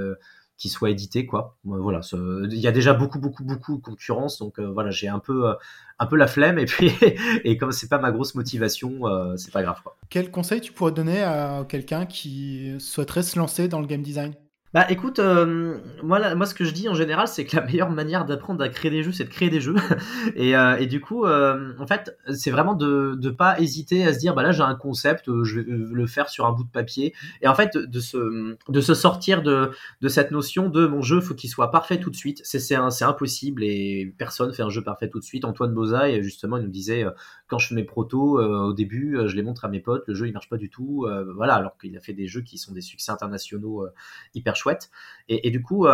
[0.58, 1.58] qui soit édité quoi.
[1.68, 5.08] Euh, voilà il y a déjà beaucoup beaucoup beaucoup de concurrence donc euh, voilà j'ai
[5.08, 5.54] un peu euh,
[6.00, 6.92] un peu la flemme et puis
[7.44, 9.02] et comme c'est pas ma grosse motivation
[9.38, 9.98] c'est pas grave quoi.
[10.10, 14.34] Quel conseil tu pourrais donner à quelqu'un qui souhaiterait se lancer dans le game design?
[14.74, 17.62] Bah écoute, euh, moi, là- moi ce que je dis en général, c'est que la
[17.64, 19.76] meilleure manière d'apprendre à créer des jeux, c'est de créer des jeux.
[20.36, 24.14] et, euh, et du coup, euh, en fait, c'est vraiment de ne pas hésiter à
[24.14, 26.52] se dire, bah là j'ai un concept, euh, je vais euh, le faire sur un
[26.54, 27.14] bout de papier.
[27.44, 29.70] Et en fait, de se, de se sortir de,
[30.02, 32.42] de cette notion de mon jeu, faut qu'il soit parfait tout de suite.
[32.44, 35.46] C'est impossible et personne fait un jeu parfait tout de suite.
[35.46, 37.12] Antoine Bozaï, justement, il nous disait, euh,
[37.54, 40.06] quand je fais mes protos, euh, au début, euh, je les montre à mes potes,
[40.08, 41.06] le jeu il marche pas du tout.
[41.06, 43.86] euh, voilà, alors qu'il a fait des jeux qui sont des succès internationaux
[44.34, 44.90] hyper chouette.
[45.30, 45.86] Et, et du coup,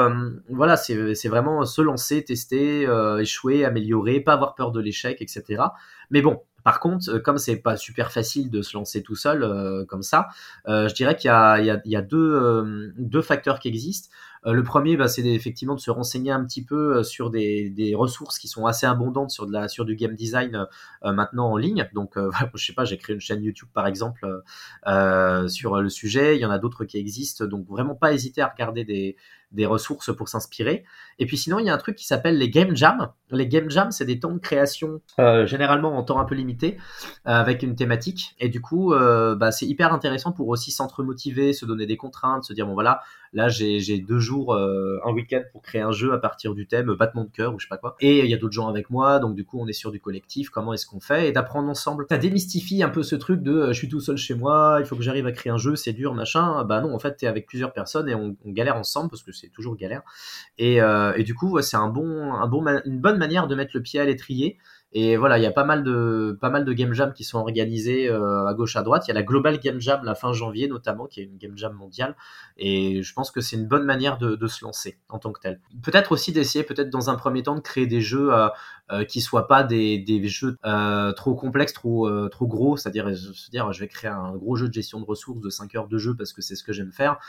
[0.49, 2.87] voilà, c'est vraiment se lancer, tester,
[3.19, 5.63] échouer, améliorer, pas avoir peur de l'échec, etc.
[6.11, 9.43] Mais bon, par contre, euh, comme c'est pas super facile de se lancer tout seul
[9.43, 10.27] euh, comme ça,
[10.67, 14.09] euh, je dirais qu'il y a, deux, facteurs qui existent.
[14.45, 18.47] Le premier, bah, c'est effectivement de se renseigner un petit peu sur des, ressources qui
[18.47, 20.65] sont assez abondantes sur, sur du game design
[21.03, 21.89] maintenant en ligne.
[21.93, 22.13] Donc,
[22.55, 24.25] je sais pas, j'ai créé une chaîne YouTube par exemple
[25.49, 26.37] sur le sujet.
[26.37, 27.45] Il y en a d'autres qui existent.
[27.45, 29.17] Donc, vraiment pas hésiter à regarder des,
[29.51, 30.83] des ressources pour s'inspirer.
[31.17, 33.11] Et puis sinon, il y a un truc qui s'appelle les game jams.
[33.31, 36.77] Les game jams, c'est des temps de création, euh, généralement en temps un peu limité,
[37.27, 38.35] euh, avec une thématique.
[38.39, 42.43] Et du coup, euh, bah, c'est hyper intéressant pour aussi s'entre-motiver, se donner des contraintes,
[42.43, 43.01] se dire, bon voilà,
[43.33, 46.93] là j'ai deux jours, euh, un week-end pour créer un jeu à partir du thème
[46.93, 47.95] battement de cœur ou je sais pas quoi.
[47.99, 49.99] Et il y a d'autres gens avec moi, donc du coup on est sur du
[49.99, 52.05] collectif, comment est-ce qu'on fait, et d'apprendre ensemble.
[52.09, 54.85] Ça démystifie un peu ce truc de euh, je suis tout seul chez moi, il
[54.85, 56.63] faut que j'arrive à créer un jeu, c'est dur, machin.
[56.63, 59.49] Bah non, en fait, t'es avec plusieurs personnes et on, galère ensemble parce que c'est
[59.49, 60.01] toujours galère.
[60.57, 62.33] Et, euh, du coup, c'est un bon,
[62.85, 64.57] une bonne manière de mettre le pied à l'étrier.
[64.91, 67.37] Et voilà, il y a pas mal de, pas mal de game jam qui sont
[67.37, 69.03] organisés euh, à gauche à droite.
[69.07, 71.55] Il y a la Global Game Jam la fin janvier notamment, qui est une game
[71.55, 72.15] jam mondiale.
[72.57, 75.39] Et je pense que c'est une bonne manière de, de se lancer en tant que
[75.39, 75.59] tel.
[75.83, 78.47] Peut-être aussi d'essayer, peut-être dans un premier temps, de créer des jeux euh,
[78.91, 82.75] euh, qui soient pas des, des jeux euh, trop complexes, trop, euh, trop gros.
[82.75, 85.75] C'est-à-dire, se dire, je vais créer un gros jeu de gestion de ressources de 5
[85.75, 87.19] heures de jeu parce que c'est ce que j'aime faire.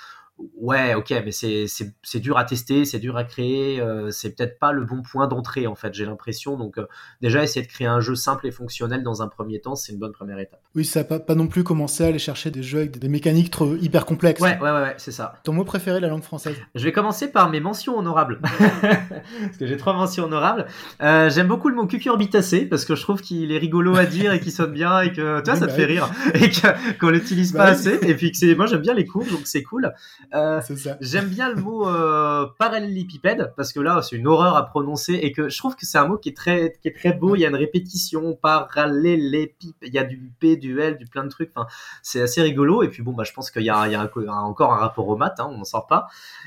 [0.57, 4.73] Ouais, ok, mais c'est dur à tester, c'est dur à créer, euh, c'est peut-être pas
[4.73, 6.57] le bon point d'entrée en fait, j'ai l'impression.
[6.57, 6.87] Donc euh,
[7.21, 9.99] déjà essayer de créer un jeu simple et fonctionnel dans un premier temps, c'est une
[9.99, 10.61] bonne première étape.
[10.75, 13.09] Oui, ça pas, pas non plus commencer à aller chercher des jeux avec des, des
[13.09, 14.41] mécaniques trop hyper complexes.
[14.41, 15.35] Ouais, ouais, ouais, ouais, c'est ça.
[15.45, 16.57] Ton mot préféré, la langue française?
[16.75, 18.41] Je vais commencer par mes mentions honorables.
[18.81, 20.67] parce que j'ai trois mentions honorables.
[21.03, 24.33] Euh, J'aime beaucoup le mot cucurbitacé parce que je trouve qu'il est rigolo à dire
[24.33, 25.93] et qu'il sonne bien et que toi Oui, ça bah te fait oui.
[25.99, 26.51] rire et
[26.99, 27.73] qu'on l'utilise Bah pas oui.
[27.73, 29.93] assez et puis que moi j'aime bien les courbes donc c'est cool.
[30.33, 30.61] Euh.
[31.01, 35.33] J'aime bien le mot euh, parallélépipède parce que là c'est une horreur à prononcer et
[35.33, 37.35] que je trouve que c'est un mot qui est très qui est très beau.
[37.35, 39.75] Il y a une répétition parallélépipède.
[39.83, 41.51] Il y a du P, du L, du plein de trucs.
[41.55, 41.67] Enfin,
[42.03, 42.83] c'est assez rigolo.
[42.83, 44.43] Et puis bon bah je pense qu'il y a, il y a un co- un-
[44.43, 45.41] encore un rapport au maths.
[45.41, 46.07] Hein, on n'en sort pas.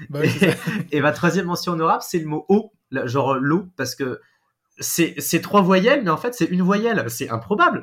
[0.10, 0.48] Bah ça.
[0.92, 2.72] Et ma troisième mention honorable c'est le mot eau,
[3.06, 4.22] genre l'eau parce que
[4.80, 7.06] c'est trois voyelles, mais en fait c'est une voyelle.
[7.08, 7.82] C'est improbable.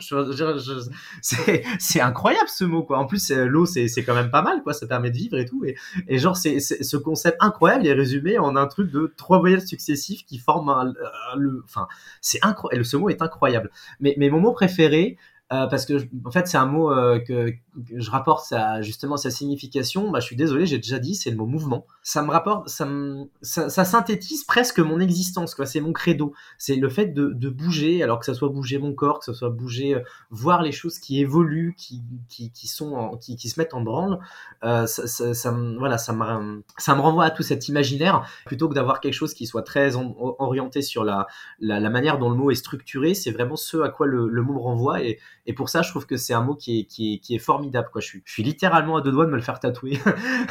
[1.79, 2.99] C'est incroyable ce mot quoi.
[2.99, 4.73] En plus c'est- l'eau c'est quand même pas mal quoi.
[4.73, 5.65] Ça permet de vivre et tout.
[5.65, 10.25] Et, genre c'est ce concept incroyable est résumé en un truc de trois voyelles successives
[10.25, 10.93] qui forment un,
[11.37, 11.63] le.
[11.65, 11.87] Enfin
[12.21, 12.85] c'est incroyable.
[12.85, 13.71] Ce mot est incroyable.
[14.01, 15.17] Mais mon mot préféré.
[15.53, 15.95] Euh, parce que
[16.25, 17.57] en fait c'est un mot euh, que, que
[17.97, 20.11] je rapporte sa, justement sa signification.
[20.11, 21.87] Bah, je suis désolé, j'ai déjà dit, c'est le mot mouvement.
[22.03, 25.55] Ça me rapporte, ça, me, ça, ça synthétise presque mon existence.
[25.55, 25.67] quoi.
[25.67, 28.93] C'est mon credo c'est le fait de, de bouger, alors que ça soit bouger mon
[28.95, 33.17] corps, que ça soit bouger, euh, voir les choses qui évoluent, qui, qui, qui sont,
[33.21, 34.19] qui, qui se mettent en branle.
[34.65, 38.23] Euh, ça, ça, ça me, voilà, ça me, ça me renvoie à tout cet imaginaire
[38.47, 41.27] plutôt que d'avoir quelque chose qui soit très en- orienté sur la,
[41.61, 43.15] la, la manière dont le mot est structuré.
[43.15, 45.19] C'est vraiment ce à quoi le, le mot me renvoie et,
[45.51, 46.87] et pour ça, je trouve que c'est un mot qui
[47.29, 47.89] est, formidable.
[47.97, 49.99] Je, suis, littéralement à deux doigts de me le faire tatouer.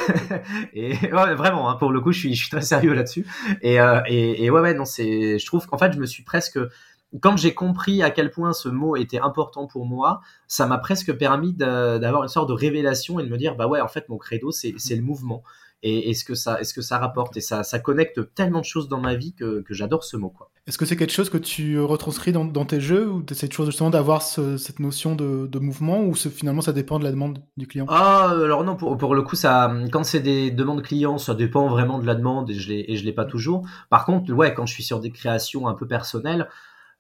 [0.74, 3.26] et ouais, vraiment, hein, pour le coup, je suis, très sérieux là-dessus.
[3.62, 6.60] Et, euh, ouais, ouais, non, je trouve qu'en fait, je me suis presque
[7.22, 11.14] quand j'ai compris à quel point ce mot était important pour moi, ça m'a presque
[11.14, 14.18] permis d'avoir une sorte de révélation et de me dire bah ouais, en fait, mon
[14.18, 15.44] credo, c'est le mouvement
[15.82, 19.34] et est-ce que ça rapporte et ça ça connecte tellement de choses dans ma vie
[19.34, 20.49] que, que j'adore ce mot quoi.
[20.68, 23.90] Est-ce que c'est quelque chose que tu retranscris dans, tes jeux ou essaies toujours justement
[23.90, 27.86] d'avoir cette notion de, mouvement ou finalement ça dépend de la demande du client?
[27.90, 31.68] Ah alors non pour, pour le coup ça quand c'est des demandes clients ça dépend
[31.68, 33.66] vraiment de la demande et je l'ai l'ai pas toujours.
[33.90, 36.48] Par contre ouais quand je suis sur des créations un peu personnelles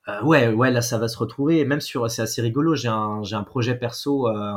[0.09, 1.65] euh, ouais, ouais, là ça va se retrouver.
[1.65, 2.75] même sur, c'est assez rigolo.
[2.75, 4.53] J'ai un, j'ai un projet perso euh,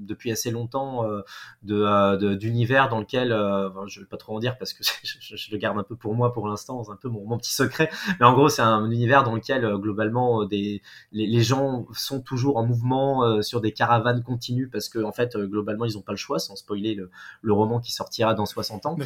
[0.00, 1.22] depuis assez longtemps euh,
[1.62, 3.30] de, d'univers dans lequel,
[3.86, 6.32] je vais pas trop en dire parce que je, le garde un peu pour moi
[6.32, 7.90] pour l'instant, c'est un peu mon, mon, petit secret.
[8.18, 10.82] Mais en gros, c'est un univers dans lequel globalement des,
[11.12, 15.36] les, les, gens sont toujours en mouvement sur des caravanes continues parce que en fait,
[15.36, 17.10] globalement, ils ont pas le choix, sans spoiler le,
[17.42, 18.96] le roman qui sortira dans 60 ans.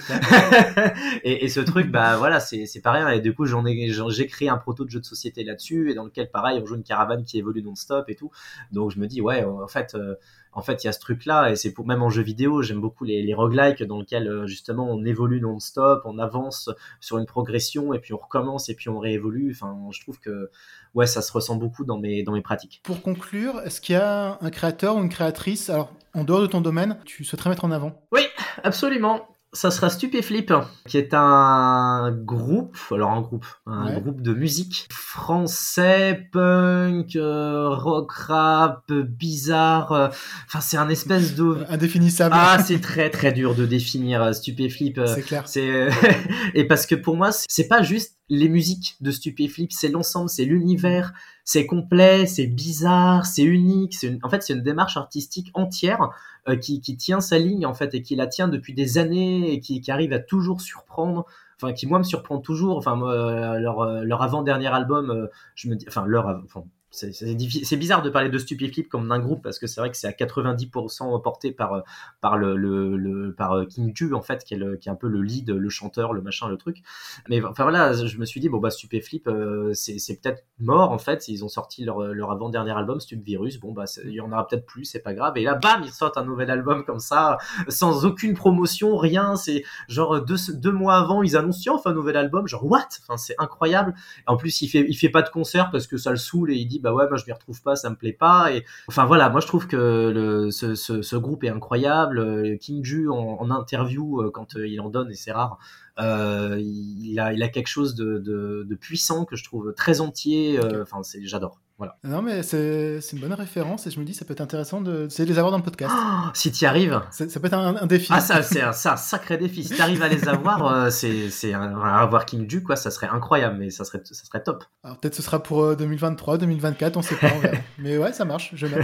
[1.25, 3.09] et, et, ce truc, bah voilà, c'est, c'est pas rien.
[3.11, 5.95] Et du coup, j'en ai, j'ai créé un proto de jeu de société là-dessus et
[5.95, 8.31] dans lequel pareil on joue une caravane qui évolue non-stop et tout.
[8.73, 10.15] Donc je me dis ouais en fait euh,
[10.53, 12.63] en fait il y a ce truc là et c'est pour même en jeu vidéo
[12.63, 16.71] j'aime beaucoup les, les roguelikes dans lequel euh, justement on évolue non-stop, on avance
[17.01, 19.51] sur une progression et puis on recommence et puis on réévolue.
[19.53, 20.51] Enfin je trouve que
[20.95, 22.81] ouais ça se ressent beaucoup dans mes dans mes pratiques.
[22.85, 25.71] Pour conclure, est-ce qu'il y a un créateur ou une créatrice?
[25.71, 28.01] Alors en dehors de ton domaine, tu souhaiterais mettre en avant?
[28.13, 28.23] Oui,
[28.63, 30.53] absolument ça sera Stupéflip,
[30.87, 38.13] qui est un groupe, alors un groupe, un groupe de musique français, punk, euh, rock,
[38.13, 39.93] rap, bizarre.
[39.93, 40.09] Euh,
[40.47, 42.35] enfin, c'est un espèce de indéfinissable.
[42.37, 45.01] Ah, c'est très très dur de définir euh, Stupéflip.
[45.07, 45.45] C'est clair.
[45.47, 45.89] C'est
[46.55, 50.45] et parce que pour moi, c'est pas juste les musiques de Stupéflip, c'est l'ensemble, c'est
[50.45, 51.13] l'univers,
[51.45, 53.95] c'est complet, c'est bizarre, c'est unique.
[53.95, 56.11] C'est en fait, c'est une démarche artistique entière
[56.49, 59.53] euh, qui, qui, tient sa ligne en fait et qui la tient depuis des années
[59.53, 61.27] et qui, qui arrive à toujours surprendre.
[61.57, 62.79] Enfin, qui moi me surprend toujours.
[62.79, 66.65] Enfin, euh, leur, euh, leur avant dernier album, je me dis, enfin leur, enfin
[66.95, 70.07] c'est bizarre de parler de Stupéflip comme d'un groupe parce que c'est vrai que c'est
[70.07, 71.83] à 90% porté par
[72.21, 75.21] par le, par euh, King Ju en fait qui est qui est un peu le
[75.21, 76.83] lead le chanteur le machin le truc.
[77.29, 80.99] Mais enfin voilà je me suis dit bon bah Stupéflip euh, c'est peut-être mort en
[80.99, 81.27] fait.
[81.29, 84.31] Ils ont sorti leur, leur avant dernier album Stup Virus bon bah il y en
[84.31, 85.37] aura peut-être plus c'est pas grave.
[85.37, 87.39] Et là bam ils sortent un nouvel album comme ça
[87.69, 89.37] sans aucune promotion rien.
[89.37, 92.47] C'est genre deux, deux mois avant ils annoncent enfin un nouvel album.
[92.47, 92.89] Genre what?
[93.03, 93.95] Enfin c'est incroyable.
[94.27, 96.57] En plus il fait il fait pas de concert parce que ça le saoule et
[96.57, 98.53] il dit bah ouais moi je m'y retrouve pas ça me plaît pas.
[98.53, 99.77] Et enfin voilà moi je trouve que
[100.15, 102.59] le, ce, ce, groupe est incroyable.
[102.61, 105.59] King Ju en, en interview euh, quand euh, il en donne et c'est rare
[105.99, 110.01] euh, il a il a quelque chose de, de, de puissant que je trouve très
[110.01, 111.97] entier euh, enfin c'est j'adore voilà.
[112.05, 115.07] Non, mais c'est une bonne référence et je me dis ça peut être intéressant de,
[115.07, 115.93] de les avoir dans le podcast.
[115.97, 117.01] Oh, si tu y arrives.
[117.11, 118.09] Ça, peut être un, défi.
[118.11, 119.65] Ah, ça, c'est un, un, sacré défi.
[119.65, 123.57] Si tu arrives à les avoir, euh, c'est avoir King Du, quoi, ça serait incroyable,
[123.59, 124.65] mais ça serait, ça serait top.
[124.83, 127.31] Alors peut-être ce sera pour 2023, euh, 2024, on sait pas.
[127.79, 128.83] mais ouais, ça marche, je mais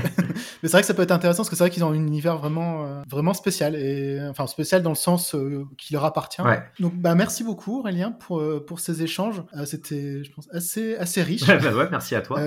[0.62, 2.38] c'est vrai que ça peut être intéressant parce que c'est vrai qu'ils ont un univers
[2.38, 6.42] vraiment, euh, vraiment spécial, et enfin spécial dans le sens euh, qui leur appartient.
[6.42, 6.62] Ouais.
[6.78, 9.42] Donc bah, merci beaucoup Aurélien pour, pour ces échanges.
[9.64, 11.46] C'était, je pense, assez, assez riche.
[11.46, 12.40] bah ouais, merci à toi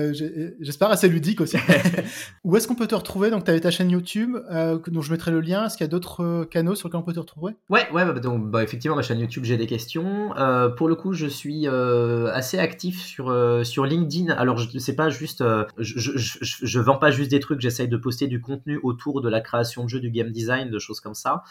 [0.60, 1.56] j'espère assez ludique aussi.
[2.44, 3.30] Où est-ce qu'on peut te retrouver?
[3.30, 5.66] Donc, tu avais ta chaîne YouTube, euh, dont je mettrai le lien.
[5.66, 7.54] Est-ce qu'il y a d'autres euh, canaux sur lesquels on peut te retrouver?
[7.68, 10.36] Ouais, ouais, bah, donc bah, effectivement, ma chaîne YouTube, j'ai des questions.
[10.36, 14.32] Euh, pour le coup, je suis assez actif sur sur LinkedIn.
[14.32, 15.44] Alors, je sais pas juste,
[15.78, 17.60] je, vends pas juste des trucs.
[17.60, 20.78] J'essaye de poster du contenu autour de la création de jeux, du game design, de
[20.78, 21.42] choses comme ça.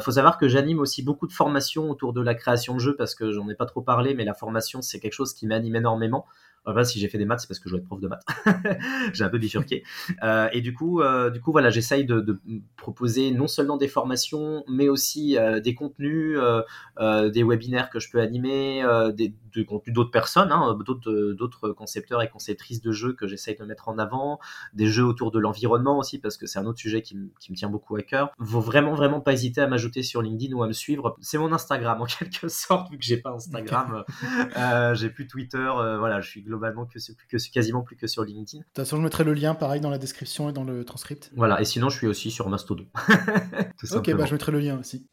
[0.00, 3.14] faut savoir que j'anime aussi beaucoup de formations autour de la création de jeux parce
[3.14, 6.26] que j'en ai pas trop parlé, mais la formation, c'est quelque chose qui m'anime énormément.
[6.64, 8.24] Enfin, si j'ai fait des maths, c'est parce que je dois être prof de maths.
[9.12, 9.82] j'ai un peu bifurqué.
[10.22, 12.40] Euh, et du coup, euh, du coup, voilà, j'essaye de,
[12.76, 18.10] proposer non seulement des formations, mais aussi euh, des contenus, euh, des webinaires que je
[18.10, 18.84] peux animer,
[19.14, 23.56] des, des contenus d'autres personnes, hein, d'autres, d'autres concepteurs et conceptrices de jeux que j'essaye
[23.56, 24.38] de mettre en avant,
[24.72, 27.56] des jeux autour de l'environnement aussi, parce que c'est un autre sujet qui, qui me
[27.56, 28.30] tient beaucoup à cœur.
[28.42, 31.16] Faut vraiment, vraiment pas hésiter à m'ajouter sur LinkedIn ou à me suivre.
[31.20, 34.04] C'est mon Instagram en quelque sorte, vu que j'ai pas Instagram,
[34.94, 35.70] j'ai plus Twitter.
[35.98, 38.58] voilà, je suis globalement que, plus que quasiment plus que sur LinkedIn.
[38.58, 41.30] De toute façon, je mettrai le lien pareil dans la description et dans le transcript.
[41.36, 42.86] Voilà, et sinon, je suis aussi sur Mastodon.
[43.92, 45.06] ok, bah je mettrai le lien aussi.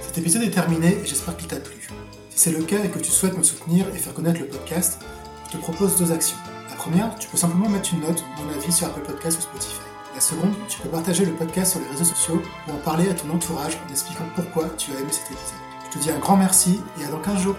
[0.00, 1.88] Cet épisode est terminé j'espère qu'il t'a plu.
[2.34, 4.98] Si c'est le cas et que tu souhaites me soutenir et faire connaître le podcast,
[5.46, 6.36] je te propose deux actions.
[6.68, 9.42] La première, tu peux simplement mettre une note ou un avis sur Apple Podcast ou
[9.42, 9.86] Spotify.
[10.16, 13.14] La seconde, tu peux partager le podcast sur les réseaux sociaux ou en parler à
[13.14, 15.54] ton entourage en expliquant pourquoi tu as aimé cet épisode.
[15.86, 17.56] Je te dis un grand merci et à dans 15 jours.